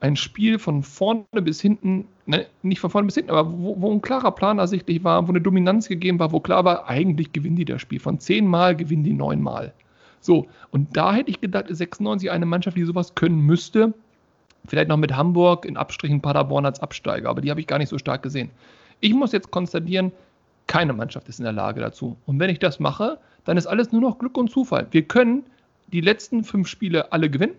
[0.00, 3.92] ein Spiel von vorne bis hinten, ne, nicht von vorne bis hinten, aber wo, wo
[3.92, 7.56] ein klarer Plan ersichtlich war, wo eine Dominanz gegeben war, wo klar war, eigentlich gewinnen
[7.56, 7.98] die das Spiel.
[7.98, 9.72] Von zehnmal gewinnen die neunmal.
[10.20, 13.92] So, und da hätte ich gedacht, ist 96 eine Mannschaft, die sowas können müsste.
[14.66, 17.88] Vielleicht noch mit Hamburg, in Abstrichen Paderborn als Absteiger, aber die habe ich gar nicht
[17.88, 18.50] so stark gesehen.
[19.00, 20.12] Ich muss jetzt konstatieren,
[20.66, 22.16] keine Mannschaft ist in der Lage dazu.
[22.26, 24.86] Und wenn ich das mache, dann ist alles nur noch Glück und Zufall.
[24.90, 25.44] Wir können
[25.92, 27.54] die letzten fünf Spiele alle gewinnen.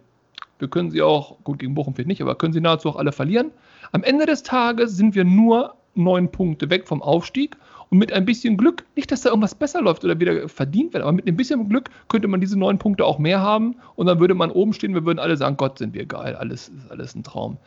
[0.59, 3.11] Wir können sie auch, gut, gegen Bochum vielleicht nicht, aber können sie nahezu auch alle
[3.11, 3.51] verlieren.
[3.91, 7.55] Am Ende des Tages sind wir nur neun Punkte weg vom Aufstieg.
[7.89, 11.01] Und mit ein bisschen Glück, nicht, dass da irgendwas besser läuft oder wieder verdient wird,
[11.01, 13.77] aber mit ein bisschen Glück könnte man diese neun Punkte auch mehr haben.
[13.95, 16.69] Und dann würde man oben stehen, wir würden alle sagen, Gott, sind wir geil, alles
[16.69, 17.57] ist alles ein Traum.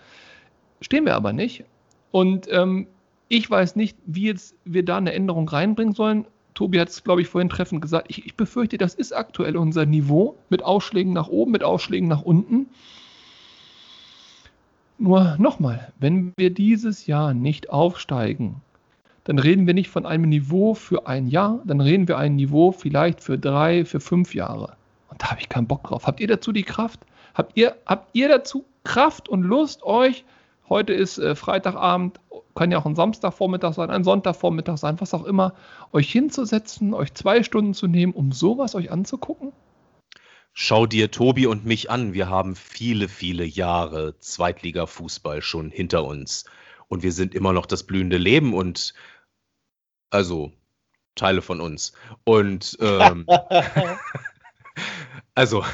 [0.81, 1.65] Stehen wir aber nicht.
[2.13, 2.87] Und ähm,
[3.33, 6.27] Ich weiß nicht, wie jetzt wir da eine Änderung reinbringen sollen.
[6.55, 8.07] Tobi hat es, glaube ich, vorhin treffend gesagt.
[8.09, 12.23] Ich, ich befürchte, das ist aktuell unser Niveau mit Ausschlägen nach oben, mit Ausschlägen nach
[12.23, 12.67] unten.
[14.99, 18.61] Nur nochmal, wenn wir dieses Jahr nicht aufsteigen,
[19.25, 22.73] dann reden wir nicht von einem Niveau für ein Jahr, dann reden wir ein Niveau
[22.73, 24.77] vielleicht für drei, für fünf Jahre.
[25.09, 26.07] Und da habe ich keinen Bock drauf.
[26.07, 27.01] Habt ihr dazu die Kraft?
[27.35, 30.25] Habt ihr, habt ihr dazu Kraft und Lust, euch,
[30.73, 32.19] heute ist äh, Freitagabend,
[32.55, 35.55] kann ja auch ein Samstagvormittag sein, ein Sonntagvormittag sein, was auch immer,
[35.93, 39.53] euch hinzusetzen, euch zwei Stunden zu nehmen, um sowas euch anzugucken?
[40.55, 42.15] Schau dir Tobi und mich an.
[42.15, 46.45] Wir haben viele, viele Jahre Zweitliga-Fußball schon hinter uns.
[46.89, 48.95] Und wir sind immer noch das blühende Leben und
[50.11, 50.53] also
[51.15, 51.93] Teile von uns.
[52.25, 53.27] Und ähm,
[55.35, 55.65] also,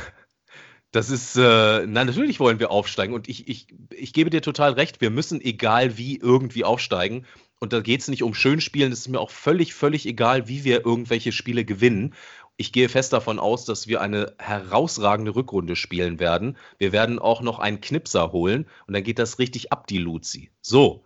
[0.90, 3.14] das ist, äh, na, natürlich wollen wir aufsteigen.
[3.14, 7.26] Und ich, ich, ich gebe dir total recht, wir müssen egal wie irgendwie aufsteigen.
[7.60, 10.64] Und da geht es nicht um Schönspielen, es ist mir auch völlig, völlig egal, wie
[10.64, 12.14] wir irgendwelche Spiele gewinnen
[12.60, 16.58] ich gehe fest davon aus, dass wir eine herausragende Rückrunde spielen werden.
[16.78, 20.50] Wir werden auch noch einen Knipser holen und dann geht das richtig ab, die Luzi.
[20.60, 21.04] So,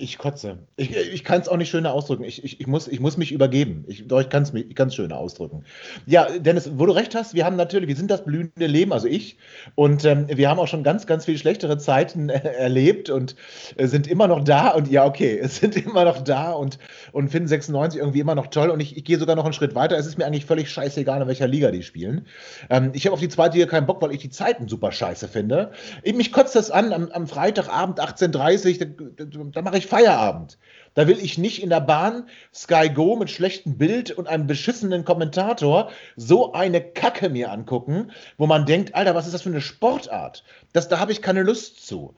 [0.00, 0.58] ich kotze.
[0.76, 2.24] Ich, ich kann es auch nicht schöner ausdrücken.
[2.24, 3.84] Ich, ich, ich, muss, ich muss mich übergeben.
[3.86, 5.64] Ich, doch, ich kann es schöner ausdrücken.
[6.06, 9.06] Ja, Dennis, wo du recht hast, wir haben natürlich, wir sind das blühende Leben, also
[9.06, 9.36] ich.
[9.74, 13.36] Und ähm, wir haben auch schon ganz, ganz viel schlechtere Zeiten äh, erlebt und
[13.76, 14.70] äh, sind immer noch da.
[14.70, 16.78] Und ja, okay, es sind immer noch da und,
[17.12, 18.70] und finden 96 irgendwie immer noch toll.
[18.70, 19.96] Und ich, ich gehe sogar noch einen Schritt weiter.
[19.96, 22.26] Es ist mir eigentlich völlig scheißegal, in welcher Liga die spielen.
[22.68, 25.28] Ähm, ich habe auf die zweite Liga keinen Bock, weil ich die Zeiten super scheiße
[25.28, 25.72] finde.
[26.04, 30.56] Mich kotzt das an am, am Freitagabend 18.30 Uhr, da, da, da mache ich Feierabend.
[30.94, 35.04] Da will ich nicht in der Bahn Sky Go mit schlechtem Bild und einem beschissenen
[35.04, 39.60] Kommentator so eine Kacke mir angucken, wo man denkt, Alter, was ist das für eine
[39.60, 40.44] Sportart?
[40.72, 42.14] Das, da habe ich keine Lust zu.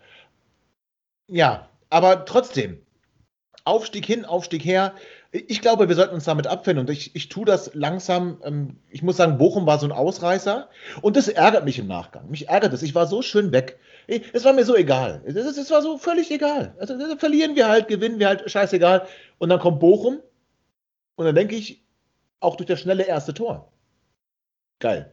[1.28, 2.80] Ja, aber trotzdem,
[3.64, 4.94] Aufstieg hin, Aufstieg her.
[5.30, 8.40] Ich glaube, wir sollten uns damit abfinden und ich, ich tue das langsam.
[8.44, 10.68] Ähm, ich muss sagen, Bochum war so ein Ausreißer
[11.00, 12.28] und das ärgert mich im Nachgang.
[12.28, 12.82] Mich ärgert es.
[12.82, 13.78] Ich war so schön weg.
[14.07, 15.23] Es war mir so egal.
[15.25, 16.75] Es, war so völlig egal.
[16.79, 19.07] Also, verlieren wir halt, gewinnen wir halt, scheißegal.
[19.38, 20.21] Und dann kommt Bochum
[21.17, 21.83] und dann denke ich,
[22.41, 23.73] auch durch das schnelle erste Tor.
[24.81, 25.12] Geil.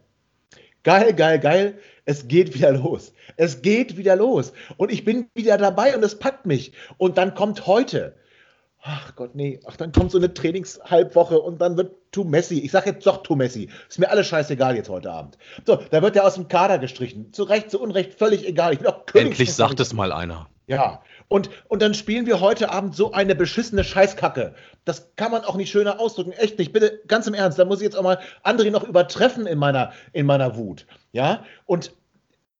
[0.83, 1.79] Geil, geil, geil.
[2.05, 3.13] Es geht wieder los.
[3.37, 4.53] Es geht wieder los.
[4.77, 6.73] Und ich bin wieder dabei und es packt mich.
[6.97, 8.15] Und dann kommt heute
[8.81, 12.71] ach Gott, nee, ach, dann kommt so eine Trainingshalbwoche und dann wird Tu Messi, ich
[12.71, 15.37] sage jetzt doch Tu Messi, ist mir alles scheißegal jetzt heute Abend.
[15.65, 17.33] So, da wird er aus dem Kader gestrichen.
[17.33, 18.73] Zu Recht, zu Unrecht, völlig egal.
[18.73, 20.47] Ich bin auch Endlich sagt es mal einer.
[20.67, 24.53] Ja, und, und dann spielen wir heute Abend so eine beschissene Scheißkacke.
[24.85, 26.31] Das kann man auch nicht schöner ausdrücken.
[26.31, 26.73] Echt nicht.
[26.73, 29.93] Bitte, ganz im Ernst, da muss ich jetzt auch mal André noch übertreffen in meiner,
[30.13, 30.85] in meiner Wut.
[31.11, 31.91] Ja, und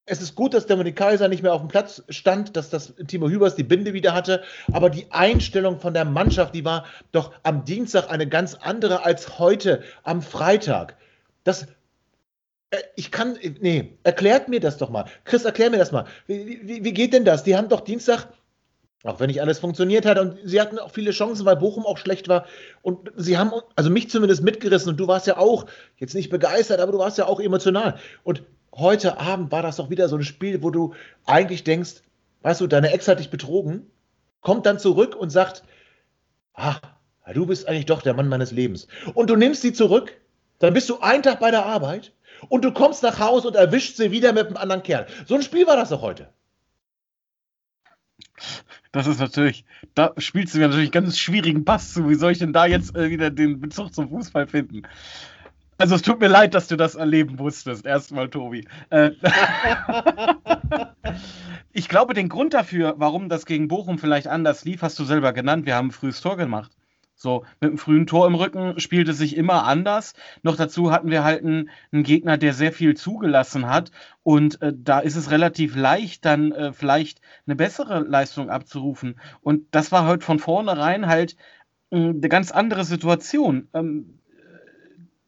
[0.10, 3.30] es ist gut, dass Dominik Kaiser nicht mehr auf dem Platz stand, dass das Timo
[3.30, 4.41] Hübers die Binde wieder hatte,
[4.72, 9.39] aber die Einstellung von der Mannschaft, die war doch am Dienstag eine ganz andere als
[9.39, 10.98] heute am Freitag.
[11.43, 11.67] Das
[12.72, 15.06] äh, ich kann, nee, erklärt mir das doch mal.
[15.26, 16.06] Chris, erklär mir das mal.
[16.26, 17.43] Wie, wie, wie geht denn das?
[17.43, 18.28] Die haben doch Dienstag
[19.06, 20.19] auch wenn nicht alles funktioniert hat.
[20.19, 22.45] Und sie hatten auch viele Chancen, weil Bochum auch schlecht war.
[22.82, 24.89] Und sie haben, also mich zumindest mitgerissen.
[24.89, 25.67] Und du warst ja auch,
[25.98, 27.98] jetzt nicht begeistert, aber du warst ja auch emotional.
[28.24, 30.93] Und heute Abend war das doch wieder so ein Spiel, wo du
[31.25, 32.01] eigentlich denkst,
[32.41, 33.89] weißt du, deine Ex hat dich betrogen,
[34.41, 35.63] kommt dann zurück und sagt,
[36.53, 36.79] ah,
[37.34, 38.88] du bist eigentlich doch der Mann meines Lebens.
[39.13, 40.13] Und du nimmst sie zurück,
[40.60, 42.13] dann bist du einen Tag bei der Arbeit
[42.49, 45.08] und du kommst nach Hause und erwischst sie wieder mit einem anderen Kerl.
[45.25, 46.29] So ein Spiel war das doch heute.
[48.91, 52.10] Das ist natürlich, da spielst du mir natürlich einen ganz schwierigen Pass zu.
[52.10, 54.84] Wie soll ich denn da jetzt äh, wieder den Bezug zum Fußball finden?
[55.80, 57.86] Also es tut mir leid, dass du das erleben musstest.
[57.86, 58.68] Erstmal, Tobi.
[58.89, 59.12] Äh,
[61.72, 65.32] ich glaube, den Grund dafür, warum das gegen Bochum vielleicht anders lief, hast du selber
[65.32, 65.65] genannt.
[65.65, 66.76] Wir haben ein frühes Tor gemacht.
[67.15, 70.15] So, mit einem frühen Tor im Rücken spielt es sich immer anders.
[70.44, 73.92] Noch dazu hatten wir halt einen, einen Gegner, der sehr viel zugelassen hat.
[74.24, 79.18] Und äh, da ist es relativ leicht, dann äh, vielleicht eine bessere Leistung abzurufen.
[79.39, 81.38] Und das war heute von vornherein halt
[81.92, 83.70] äh, eine ganz andere Situation.
[83.74, 84.20] Ähm,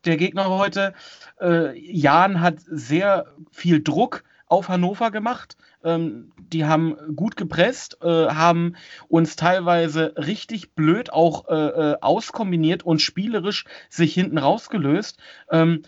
[0.06, 0.94] der Gegner heute.
[1.40, 5.56] Äh, Jan hat sehr viel Druck auf Hannover gemacht.
[5.84, 8.76] Ähm, die haben gut gepresst, äh, haben
[9.08, 15.18] uns teilweise richtig blöd auch äh, äh auskombiniert und spielerisch sich hinten rausgelöst.
[15.50, 15.84] Ähm,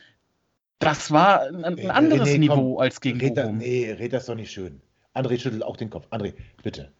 [0.79, 3.57] das war ein, ein anderes nee, nee, Niveau komm, als gegen red Bochum.
[3.57, 4.81] Nee, red das doch nicht schön.
[5.13, 6.07] André schüttelt auch den Kopf.
[6.11, 6.91] André, bitte.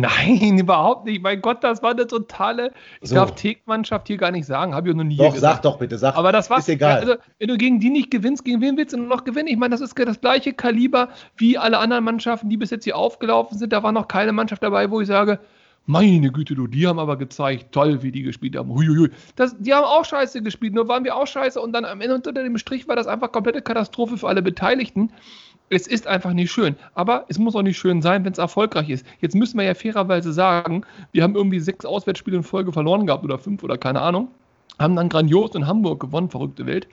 [0.00, 1.22] Nein, überhaupt nicht.
[1.22, 2.72] Mein Gott, das war eine totale.
[3.00, 3.16] Ich so.
[3.16, 5.56] darf Tegmannschaft hier gar nicht sagen, habe ich noch nie Doch, gesagt.
[5.56, 6.16] sag doch bitte, sag.
[6.16, 7.00] Aber das war ist egal.
[7.00, 9.48] Also, wenn du gegen die nicht gewinnst, gegen wen willst du noch gewinnen?
[9.48, 12.96] Ich meine, das ist das gleiche Kaliber wie alle anderen Mannschaften, die bis jetzt hier
[12.96, 13.72] aufgelaufen sind.
[13.72, 15.40] Da war noch keine Mannschaft dabei, wo ich sage,
[15.86, 18.68] Meine Güte, du, die haben aber gezeigt, toll, wie die gespielt haben.
[18.70, 19.08] Huiuiui.
[19.36, 22.14] Das, die haben auch scheiße gespielt, nur waren wir auch scheiße und dann am Ende
[22.14, 25.12] unter dem Strich war das einfach komplette Katastrophe für alle Beteiligten.
[25.70, 26.76] Es ist einfach nicht schön.
[26.94, 29.06] Aber es muss auch nicht schön sein, wenn es erfolgreich ist.
[29.20, 33.24] Jetzt müssen wir ja fairerweise sagen, wir haben irgendwie sechs Auswärtsspiele in Folge verloren gehabt
[33.24, 34.28] oder fünf oder keine Ahnung.
[34.78, 36.88] Haben dann grandios in Hamburg gewonnen, verrückte Welt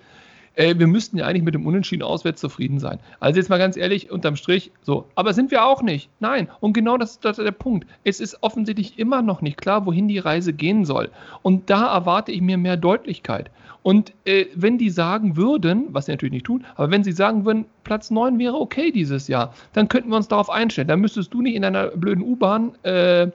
[0.55, 2.99] äh, wir müssten ja eigentlich mit dem Unentschieden auswärts zufrieden sein.
[3.19, 5.05] Also jetzt mal ganz ehrlich, unterm Strich, so.
[5.15, 6.09] Aber sind wir auch nicht.
[6.19, 6.49] Nein.
[6.59, 7.87] Und genau das, das ist der Punkt.
[8.03, 11.11] Es ist offensichtlich immer noch nicht klar, wohin die Reise gehen soll.
[11.41, 13.51] Und da erwarte ich mir mehr Deutlichkeit.
[13.85, 17.45] Und äh, wenn die sagen würden, was sie natürlich nicht tun, aber wenn sie sagen
[17.45, 20.87] würden, Platz 9 wäre okay dieses Jahr, dann könnten wir uns darauf einstellen.
[20.87, 23.27] Dann müsstest du nicht in einer blöden U-Bahn äh,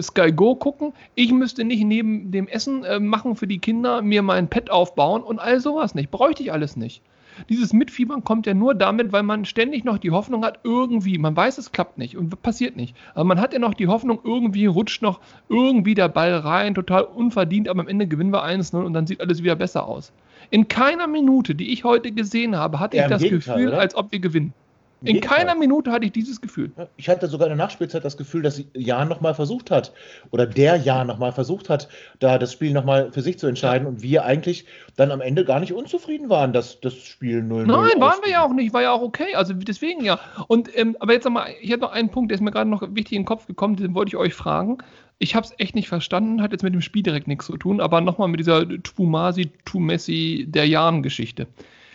[0.00, 0.94] Sky Go gucken.
[1.14, 5.22] Ich müsste nicht neben dem Essen äh, machen für die Kinder, mir mein Pad aufbauen
[5.22, 6.10] und all sowas nicht.
[6.10, 7.02] Bräuchte ich alles nicht.
[7.48, 11.36] Dieses Mitfiebern kommt ja nur damit, weil man ständig noch die Hoffnung hat, irgendwie, man
[11.36, 12.96] weiß, es klappt nicht und passiert nicht.
[13.14, 17.02] Aber man hat ja noch die Hoffnung, irgendwie rutscht noch irgendwie der Ball rein, total
[17.02, 20.12] unverdient, aber am Ende gewinnen wir 1-0 und dann sieht alles wieder besser aus.
[20.50, 23.80] In keiner Minute, die ich heute gesehen habe, hatte ja, ich das Gegenteil, Gefühl, oder?
[23.80, 24.52] als ob wir gewinnen.
[25.04, 26.70] In keiner Minute hatte ich dieses Gefühl.
[26.96, 29.92] Ich hatte sogar in der Nachspielzeit das Gefühl, dass Jan nochmal versucht hat,
[30.30, 31.88] oder der Jan nochmal versucht hat,
[32.18, 35.60] da das Spiel nochmal für sich zu entscheiden und wir eigentlich dann am Ende gar
[35.60, 38.92] nicht unzufrieden waren, dass das Spiel 0-0 Nein, waren wir ja auch nicht, war ja
[38.92, 39.34] auch okay.
[39.34, 40.18] Also deswegen ja.
[40.48, 42.82] Und ähm, aber jetzt nochmal, ich habe noch einen Punkt, der ist mir gerade noch
[42.82, 44.78] wichtig in den Kopf gekommen, den wollte ich euch fragen.
[45.18, 47.80] Ich habe es echt nicht verstanden, hat jetzt mit dem Spiel direkt nichts zu tun,
[47.80, 51.46] aber nochmal mit dieser Tumasi, Tumessi der Jan-Geschichte.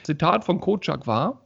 [0.04, 1.42] Zitat von Kocak war,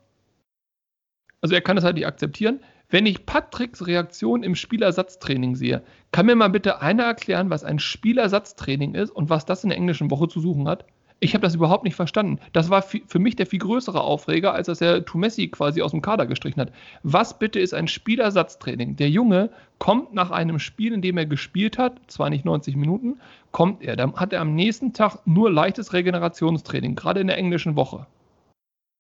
[1.41, 2.60] also er kann das halt nicht akzeptieren.
[2.89, 7.80] Wenn ich Patricks Reaktion im Spielersatztraining sehe, kann mir mal bitte einer erklären, was ein
[7.80, 10.86] Spielersatztraining ist und was das in der englischen Woche zu suchen hat?
[11.23, 12.39] Ich habe das überhaupt nicht verstanden.
[12.51, 16.01] Das war für mich der viel größere Aufreger, als dass er Tumessi quasi aus dem
[16.01, 16.73] Kader gestrichen hat.
[17.04, 18.95] Was bitte ist ein Spielersatztraining?
[18.95, 23.19] Der Junge kommt nach einem Spiel, in dem er gespielt hat, zwar nicht 90 Minuten,
[23.51, 23.95] kommt er.
[23.95, 28.08] Dann hat er am nächsten Tag nur leichtes Regenerationstraining, gerade in der englischen Woche.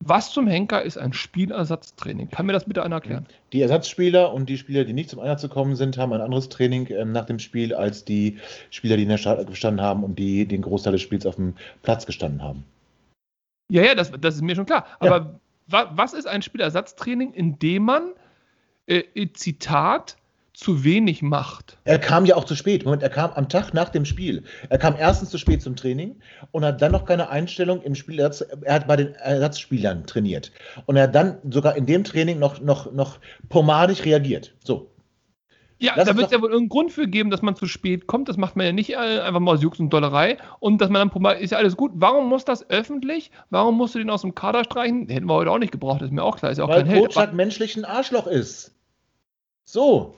[0.03, 2.31] Was zum Henker ist ein Spielersatztraining?
[2.31, 3.27] Kann mir das bitte einer erklären?
[3.53, 6.87] Die Ersatzspieler und die Spieler, die nicht zum Einsatz gekommen sind, haben ein anderes Training
[6.89, 8.39] ähm, nach dem Spiel als die
[8.71, 11.53] Spieler, die in der Stadt gestanden haben und die den Großteil des Spiels auf dem
[11.83, 12.65] Platz gestanden haben.
[13.69, 14.87] Ja, ja, das, das ist mir schon klar.
[14.99, 15.39] Aber ja.
[15.67, 18.11] wa, was ist ein Spielersatztraining, in dem man,
[18.87, 20.17] äh, Zitat,
[20.53, 21.77] zu wenig macht.
[21.85, 22.83] Er kam ja auch zu spät.
[22.83, 24.43] Moment, er kam am Tag nach dem Spiel.
[24.69, 26.19] Er kam erstens zu spät zum Training
[26.51, 28.19] und hat dann noch keine Einstellung im Spiel.
[28.19, 30.51] Er hat bei den Ersatzspielern trainiert.
[30.85, 34.53] Und er hat dann sogar in dem Training noch, noch, noch pomadig reagiert.
[34.63, 34.91] So.
[35.79, 38.05] Ja, das da wird es ja wohl irgendeinen Grund für geben, dass man zu spät
[38.05, 38.29] kommt.
[38.29, 40.37] Das macht man ja nicht äh, einfach mal aus Jux und Dollerei.
[40.59, 41.93] Und dass man dann pomadig, ist ja alles gut.
[41.95, 43.31] Warum muss das öffentlich?
[43.49, 45.07] Warum musst du den aus dem Kader streichen?
[45.07, 46.51] Den hätten wir heute auch nicht gebraucht, das ist mir auch klar.
[46.51, 47.33] Ist ja auch Weil kein Held.
[47.33, 48.75] menschlich ein Arschloch ist.
[49.65, 50.13] So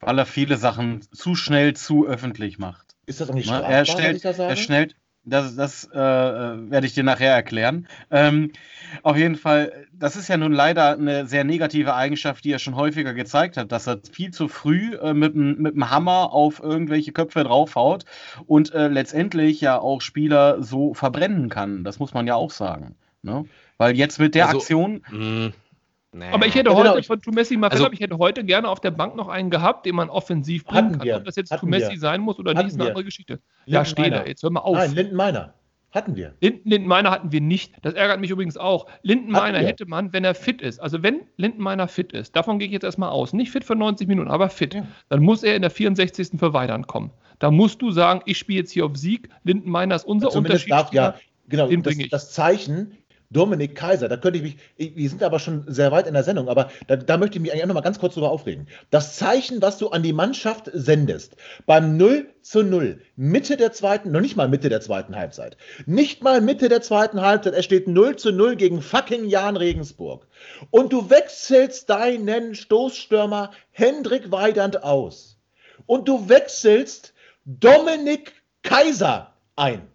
[0.00, 2.96] weil er viele Sachen zu schnell zu öffentlich macht.
[3.06, 3.56] Ist das auch nicht ne?
[3.56, 7.86] strafbar, er stellt, das Er stellt, das, das äh, werde ich dir nachher erklären.
[8.10, 8.52] Ähm,
[9.02, 12.74] auf jeden Fall, das ist ja nun leider eine sehr negative Eigenschaft, die er schon
[12.74, 17.12] häufiger gezeigt hat, dass er viel zu früh äh, mit, mit dem Hammer auf irgendwelche
[17.12, 18.04] Köpfe draufhaut
[18.46, 21.84] und äh, letztendlich ja auch Spieler so verbrennen kann.
[21.84, 22.96] Das muss man ja auch sagen.
[23.22, 23.44] Ne?
[23.76, 25.02] Weil jetzt mit der also, Aktion.
[25.10, 25.52] Mh
[26.12, 26.26] Nee.
[26.32, 27.02] Aber ich hätte heute genau.
[27.02, 29.94] von Tumessi mal also, ich hätte heute gerne auf der Bank noch einen gehabt, den
[29.94, 31.02] man offensiv bringen kann.
[31.02, 31.16] Wir.
[31.16, 33.34] Ob das jetzt Tumessi sein muss oder hatten nicht, ist eine andere Geschichte.
[33.34, 34.76] Linden ja, steht da, jetzt hör mal auf.
[34.76, 35.54] Nein, Lindenmeiner.
[35.92, 36.34] Hatten wir.
[36.40, 37.74] Linden, Lindenmeiner hatten wir nicht.
[37.82, 38.86] Das ärgert mich übrigens auch.
[39.02, 42.72] Lindenmeiner hätte man, wenn er fit ist, also wenn Lindenmeiner fit ist, davon gehe ich
[42.72, 44.86] jetzt erstmal aus, nicht fit für 90 Minuten, aber fit, ja.
[45.08, 46.38] dann muss er in der 64.
[46.38, 47.10] für Weidern kommen.
[47.40, 50.70] Da musst du sagen, ich spiele jetzt hier auf Sieg, Lindenmeiner ist unser Unterschied.
[50.70, 51.14] Darf, ja,
[51.48, 52.96] genau, das, das, Zeichen
[53.32, 56.48] Dominik Kaiser, da könnte ich mich, wir sind aber schon sehr weit in der Sendung,
[56.48, 58.66] aber da, da möchte ich mich eigentlich noch mal ganz kurz drüber aufregen.
[58.90, 64.10] Das Zeichen, was du an die Mannschaft sendest, beim 0 zu 0, Mitte der zweiten,
[64.10, 67.86] noch nicht mal Mitte der zweiten Halbzeit, nicht mal Mitte der zweiten Halbzeit, es steht
[67.86, 70.26] 0 zu 0 gegen fucking Jan Regensburg.
[70.70, 75.38] Und du wechselst deinen Stoßstürmer Hendrik Weidand aus.
[75.86, 77.14] Und du wechselst
[77.44, 79.88] Dominik Kaiser ein.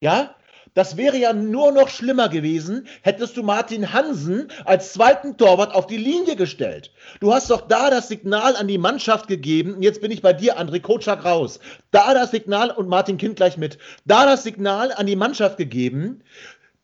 [0.00, 0.34] Ja?
[0.78, 5.88] Das wäre ja nur noch schlimmer gewesen, hättest du Martin Hansen als zweiten Torwart auf
[5.88, 6.92] die Linie gestellt.
[7.18, 10.32] Du hast doch da das Signal an die Mannschaft gegeben, und jetzt bin ich bei
[10.32, 11.58] dir, André Kotschak, raus.
[11.90, 16.22] Da das Signal, und Martin Kind gleich mit, da das Signal an die Mannschaft gegeben,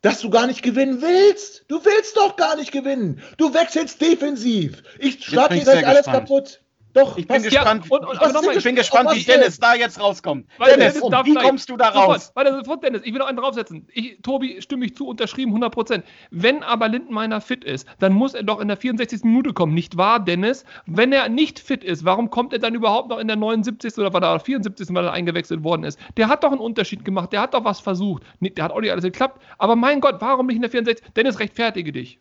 [0.03, 1.65] dass du gar nicht gewinnen willst.
[1.69, 3.23] Du willst doch gar nicht gewinnen.
[3.37, 4.83] Du wechselst defensiv.
[4.99, 6.64] Ich schlag dir gleich alles kaputt.
[6.95, 9.41] Doch, Ich bin gespannt, und- und- ich, aber noch mal, ich bin gespannt wie denn?
[9.41, 10.47] Dennis da jetzt rauskommt.
[10.59, 12.31] Weil Dennis, Dennis darf wie gleich- kommst du da Sofort, raus?
[12.35, 13.89] Warte, sofort, Dennis, ich will noch einen draufsetzen.
[13.93, 16.05] Ich, Tobi, stimme ich zu, unterschrieben 100%.
[16.31, 19.25] Wenn aber Lindenmeiner fit ist, dann muss er doch in der 64.
[19.25, 20.65] Minute kommen, nicht wahr, Dennis?
[20.87, 23.99] Wenn er nicht fit ist, warum kommt er dann überhaupt noch in der 79.
[23.99, 24.95] oder war da 74.
[24.95, 25.99] weil er eingewechselt worden ist?
[26.17, 28.23] Der hat doch einen Unterschied gemacht, der hat doch was versucht.
[28.39, 29.43] Nee, der hat auch nicht alles geklappt.
[29.59, 31.05] Aber mein Gott, warum nicht in der 64.
[31.17, 32.21] Dennis, rechtfertige dich.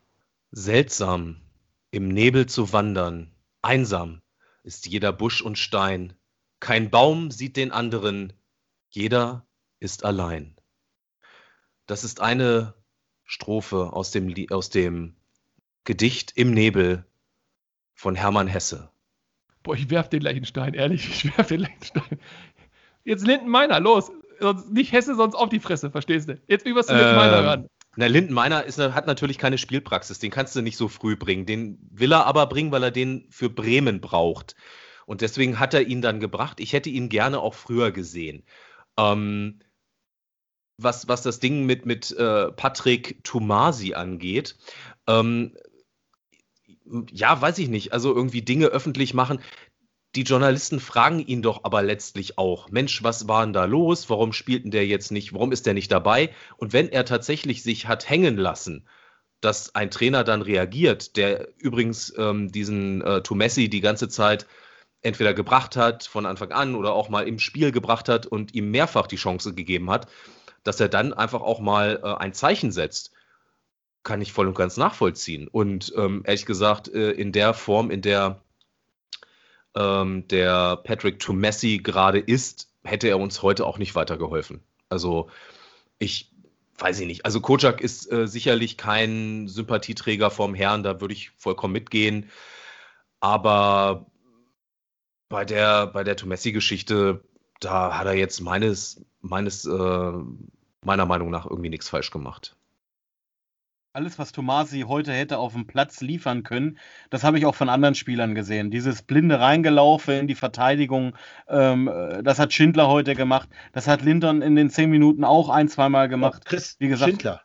[0.52, 1.38] Seltsam,
[1.92, 3.32] im Nebel zu wandern,
[3.62, 4.20] einsam
[4.64, 6.14] ist jeder Busch und Stein.
[6.60, 8.34] Kein Baum sieht den anderen,
[8.90, 9.46] jeder
[9.80, 10.56] ist allein.
[11.86, 12.74] Das ist eine
[13.26, 15.16] Strophe aus dem, aus dem
[15.84, 17.06] Gedicht Im Nebel
[17.94, 18.90] von Hermann Hesse.
[19.64, 22.20] Boah, ich werf den gleich einen Stein, ehrlich, ich werf den gleich einen Stein.
[23.04, 24.12] Jetzt Lindenmeiner, los.
[24.40, 26.42] Sonst nicht Hesse, sonst auf die Fresse, verstehst du?
[26.48, 27.68] Jetzt was zu Lindenmeiner Ähm, hören.
[27.96, 31.46] Na, Lindenmeiner ist, hat natürlich keine Spielpraxis, den kannst du nicht so früh bringen.
[31.46, 34.56] Den will er aber bringen, weil er den für Bremen braucht.
[35.06, 36.60] Und deswegen hat er ihn dann gebracht.
[36.60, 38.44] Ich hätte ihn gerne auch früher gesehen.
[38.98, 39.60] Ähm,
[40.78, 44.58] was, was das Ding mit, mit äh, Patrick Tomasi angeht,
[45.08, 45.56] ähm,
[47.12, 47.94] ja, weiß ich nicht.
[47.94, 49.40] Also irgendwie Dinge öffentlich machen.
[50.16, 54.10] Die Journalisten fragen ihn doch aber letztlich auch, Mensch, was war denn da los?
[54.12, 55.34] Warum spielt denn der jetzt nicht?
[55.34, 56.30] Warum ist der nicht dabei?
[56.58, 58.88] Und wenn er tatsächlich sich hat hängen lassen,
[59.42, 64.46] dass ein Trainer dann reagiert, der übrigens ähm, diesen äh, Tumessi die ganze Zeit
[65.02, 68.70] entweder gebracht hat von Anfang an oder auch mal im Spiel gebracht hat und ihm
[68.70, 70.08] mehrfach die Chance gegeben hat,
[70.64, 73.12] dass er dann einfach auch mal äh, ein Zeichen setzt,
[74.04, 75.48] kann ich voll und ganz nachvollziehen.
[75.48, 78.43] Und ähm, ehrlich gesagt, äh, in der Form, in der
[79.76, 84.62] ähm, der Patrick Tumessi gerade ist, hätte er uns heute auch nicht weitergeholfen.
[84.90, 85.30] Also
[86.00, 86.34] ich
[86.78, 87.26] weiß ich nicht.
[87.26, 92.30] Also Kocak ist äh, sicherlich kein Sympathieträger vom Herrn, da würde ich vollkommen mitgehen.
[93.20, 94.08] Aber
[95.30, 97.24] bei der, bei der Tumessi-Geschichte,
[97.60, 100.12] da hat er jetzt meines, meines, äh,
[100.84, 102.56] meiner Meinung nach irgendwie nichts falsch gemacht.
[103.96, 106.80] Alles, was Tomasi heute hätte auf dem Platz liefern können,
[107.12, 108.72] das habe ich auch von anderen Spielern gesehen.
[108.72, 111.16] Dieses blinde Reingelaufen in die Verteidigung,
[111.48, 113.50] ähm, äh, das hat Schindler heute gemacht.
[113.72, 116.44] Das hat Lindern in den zehn Minuten auch ein, zweimal gemacht.
[116.44, 117.42] Chris, Wie gesagt- Schindler.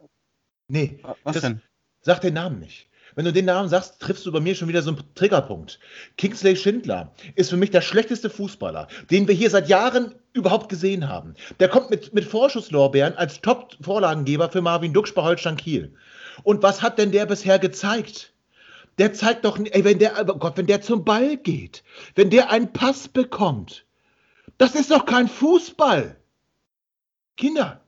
[0.69, 1.61] Nee, Was denn?
[2.01, 2.89] sag den Namen nicht.
[3.15, 5.79] Wenn du den Namen sagst, triffst du bei mir schon wieder so einen Triggerpunkt.
[6.17, 11.09] Kingsley Schindler ist für mich der schlechteste Fußballer, den wir hier seit Jahren überhaupt gesehen
[11.09, 11.35] haben.
[11.61, 15.95] Der kommt mit, mit Vorschusslorbeeren als Top-Vorlagengeber für Marvin Duksch bei Holstein Kiel.
[16.43, 18.33] Und was hat denn der bisher gezeigt?
[18.99, 21.85] Der zeigt doch, ey, wenn der, oh Gott, wenn der zum Ball geht,
[22.17, 23.85] wenn der einen Pass bekommt,
[24.59, 26.17] das ist doch kein Fußball.
[27.37, 27.81] Kinder.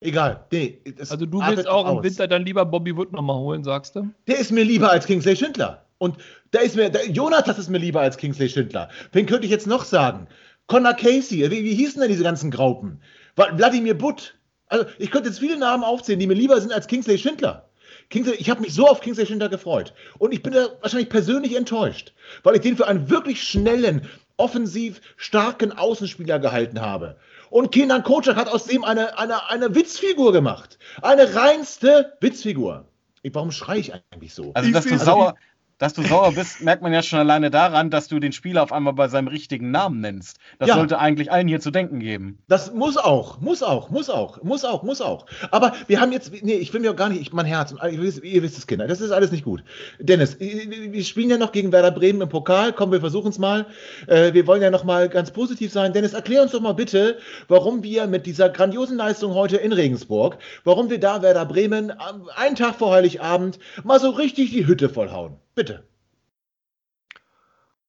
[0.00, 0.80] Egal, nee.
[0.98, 2.04] Also du willst auch im aus.
[2.04, 4.08] Winter dann lieber Bobby Wood nochmal holen, sagst du?
[4.26, 5.84] Der ist mir lieber als Kingsley Schindler.
[5.98, 6.16] Und
[6.52, 8.88] da ist mir, da, Jonathas ist mir lieber als Kingsley Schindler.
[9.12, 10.28] Wen könnte ich jetzt noch sagen?
[10.68, 13.02] Connor Casey, wie, wie hießen denn diese ganzen Graupen?
[13.34, 14.37] Wladimir Butt.
[14.68, 17.68] Also ich könnte jetzt viele Namen aufzählen, die mir lieber sind als Kingsley Schindler.
[18.10, 19.92] Kingsley, ich habe mich so auf Kingsley Schindler gefreut.
[20.18, 25.00] Und ich bin da wahrscheinlich persönlich enttäuscht, weil ich den für einen wirklich schnellen, offensiv
[25.16, 27.16] starken Außenspieler gehalten habe.
[27.50, 30.78] Und Kenan Kocak hat aus dem eine, eine, eine Witzfigur gemacht.
[31.02, 32.86] Eine reinste Witzfigur.
[33.32, 34.52] Warum schreie ich eigentlich so?
[34.54, 35.34] Also, dass du, sauer,
[35.78, 38.72] dass du sauer bist, merkt man ja schon alleine daran, dass du den Spieler auf
[38.72, 40.38] einmal bei seinem richtigen Namen nennst.
[40.58, 40.74] Das Ja.
[40.74, 42.38] sollte eigentlich allen hier zu denken geben.
[42.48, 45.26] Das muss auch, muss auch, muss auch, muss auch, muss auch.
[45.50, 47.80] Aber wir haben jetzt, nee, ich will mir auch gar nicht, ich, mein Herz, und
[47.82, 49.62] ihr wisst, es, Kinder, das ist alles nicht gut.
[50.00, 53.66] Dennis, wir spielen ja noch gegen Werder Bremen im Pokal, komm, wir versuchen es mal.
[54.08, 55.92] Äh, wir wollen ja noch mal ganz positiv sein.
[55.92, 60.38] Dennis, erklär uns doch mal bitte, warum wir mit dieser grandiosen Leistung heute in Regensburg,
[60.64, 61.92] warum wir da Werder Bremen
[62.36, 65.36] einen Tag vor Heiligabend mal so richtig die Hütte vollhauen.
[65.58, 65.82] Bitte.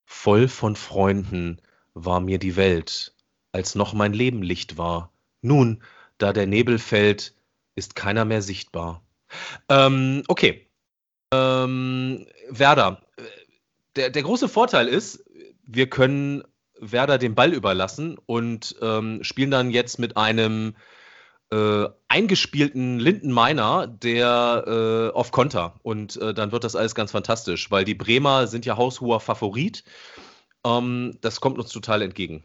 [0.03, 1.61] Voll von Freunden
[1.93, 3.13] war mir die Welt,
[3.51, 5.13] als noch mein Leben Licht war.
[5.43, 5.83] Nun,
[6.17, 7.35] da der Nebel fällt,
[7.75, 9.03] ist keiner mehr sichtbar.
[9.69, 10.67] Ähm, okay.
[11.31, 13.03] Ähm, Werder.
[13.95, 15.23] Der, der große Vorteil ist,
[15.61, 16.43] wir können
[16.79, 20.75] Werder den Ball überlassen und ähm, spielen dann jetzt mit einem
[21.51, 25.79] äh, eingespielten Linden Meiner, der äh, auf Konter.
[25.83, 29.83] Und äh, dann wird das alles ganz fantastisch, weil die Bremer sind ja haushoher Favorit.
[30.65, 32.43] Ähm, das kommt uns total entgegen.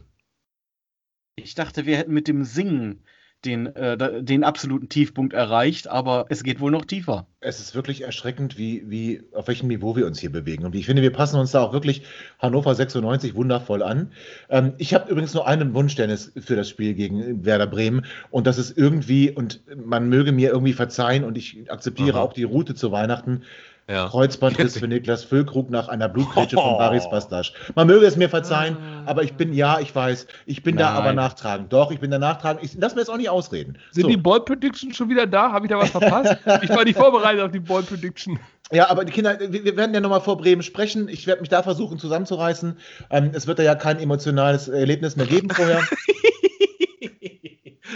[1.37, 3.05] Ich dachte, wir hätten mit dem Singen
[3.45, 7.27] den, äh, den absoluten Tiefpunkt erreicht, aber es geht wohl noch tiefer.
[7.41, 10.65] Es ist wirklich erschreckend, wie, wie, auf welchem Niveau wir uns hier bewegen.
[10.65, 12.03] Und ich finde, wir passen uns da auch wirklich
[12.39, 14.13] Hannover 96 wundervoll an.
[14.49, 18.07] Ähm, ich habe übrigens nur einen Wunsch, Dennis, für das Spiel gegen Werder Bremen.
[18.31, 22.25] Und das ist irgendwie, und man möge mir irgendwie verzeihen, und ich akzeptiere Aha.
[22.25, 23.43] auch die Route zu Weihnachten.
[23.89, 24.09] Ja.
[24.09, 27.53] Kreuzbandriss für Niklas Füllkrug nach einer Blutgrätsche von Baris Bastasch.
[27.75, 29.03] Man möge es mir verzeihen, Ah.
[29.11, 30.97] aber ich bin, ja, ich weiß, ich bin da Nein.
[31.03, 31.71] aber nachtragend.
[31.73, 32.63] Doch, ich bin da nachtragend.
[32.65, 33.77] Ich lass mir jetzt auch nicht ausreden.
[33.91, 34.09] Sind So.
[34.09, 35.53] die Ball Predictions schon wieder da?
[35.53, 36.39] Habe ich da was verpasst?
[36.63, 38.39] ich war nicht vorbereitet auf die Ball Prediction.
[38.73, 41.09] Ja, aber die Kinder, wir, werden ja nochmal vor Bremen sprechen.
[41.09, 42.79] Ich werde mich da versuchen zusammenzureißen.
[43.11, 45.83] Ähm, es wird da ja kein emotionales Erlebnis mehr geben vorher.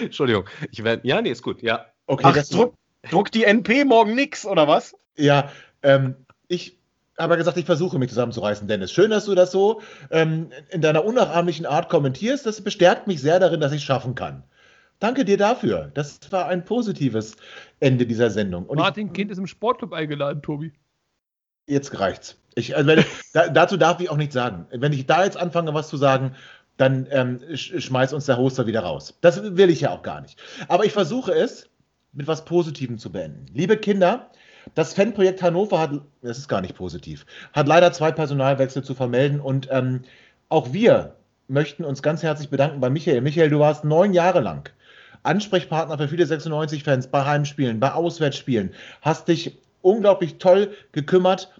[0.02, 0.44] Entschuldigung.
[0.70, 1.62] Ich werd, ja, nee, ist gut.
[1.62, 1.86] Ja.
[2.06, 2.74] Okay, Ach, das druck,
[3.10, 4.94] druckt die NP morgen nix, oder was?
[5.16, 5.50] Ja,
[5.82, 6.16] ähm,
[6.48, 6.78] ich
[7.18, 8.92] habe gesagt, ich versuche mich zusammenzureißen, Dennis.
[8.92, 12.46] Schön, dass du das so ähm, in deiner unnachahmlichen Art kommentierst.
[12.46, 14.44] Das bestärkt mich sehr darin, dass ich es schaffen kann.
[15.00, 15.90] Danke dir dafür.
[15.94, 17.36] Das war ein positives
[17.80, 18.66] Ende dieser Sendung.
[18.66, 20.72] Und Martin Kind ist im Sportclub eingeladen, Tobi.
[21.66, 22.36] ich, jetzt reicht's.
[22.54, 24.66] Ich, also wenn, da, dazu darf ich auch nichts sagen.
[24.70, 26.34] Wenn ich da jetzt anfange, was zu sagen,
[26.76, 29.18] dann ähm, sch, schmeißt uns der Hoster wieder raus.
[29.20, 30.40] Das will ich ja auch gar nicht.
[30.68, 31.68] Aber ich versuche es
[32.12, 33.46] mit was Positivem zu beenden.
[33.52, 34.30] Liebe Kinder,
[34.74, 35.92] das Fanprojekt Hannover hat,
[36.22, 40.02] das ist gar nicht positiv, hat leider zwei Personalwechsel zu vermelden und ähm,
[40.48, 41.14] auch wir
[41.48, 43.20] möchten uns ganz herzlich bedanken bei Michael.
[43.20, 44.70] Michael, du warst neun Jahre lang
[45.22, 51.50] Ansprechpartner für viele 96-Fans bei Heimspielen, bei Auswärtsspielen, hast dich unglaublich toll gekümmert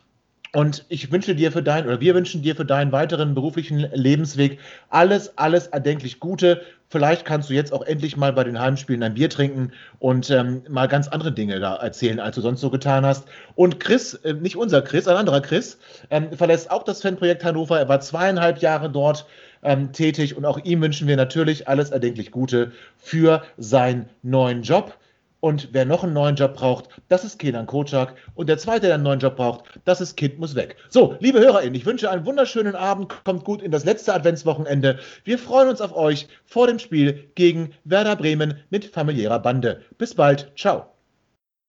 [0.55, 4.59] und ich wünsche dir für deinen, oder wir wünschen dir für deinen weiteren beruflichen Lebensweg
[4.89, 6.63] alles, alles erdenklich Gute.
[6.91, 10.63] Vielleicht kannst du jetzt auch endlich mal bei den Heimspielen ein Bier trinken und ähm,
[10.69, 13.29] mal ganz andere Dinge da erzählen, als du sonst so getan hast.
[13.57, 15.79] Und Chris, äh, nicht unser Chris, ein anderer Chris,
[16.11, 17.79] ähm, verlässt auch das Fanprojekt Hannover.
[17.79, 19.27] Er war zweieinhalb Jahre dort
[19.63, 24.95] ähm, tätig und auch ihm wünschen wir natürlich alles erdenklich Gute für seinen neuen Job.
[25.41, 28.15] Und wer noch einen neuen Job braucht, das ist Kenan Kocak.
[28.35, 30.77] Und der zweite, der einen neuen Job braucht, das ist Kind muss weg.
[30.89, 33.13] So, liebe HörerInnen, ich wünsche einen wunderschönen Abend.
[33.25, 34.99] Kommt gut in das letzte Adventswochenende.
[35.25, 39.83] Wir freuen uns auf euch vor dem Spiel gegen Werder Bremen mit familiärer Bande.
[39.97, 40.53] Bis bald.
[40.57, 40.87] Ciao.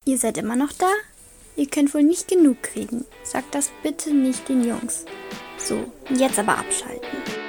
[0.05, 0.87] Ihr seid immer noch da?
[1.55, 3.05] Ihr könnt wohl nicht genug kriegen.
[3.23, 5.05] Sagt das bitte nicht den Jungs.
[5.57, 7.48] So, jetzt aber abschalten.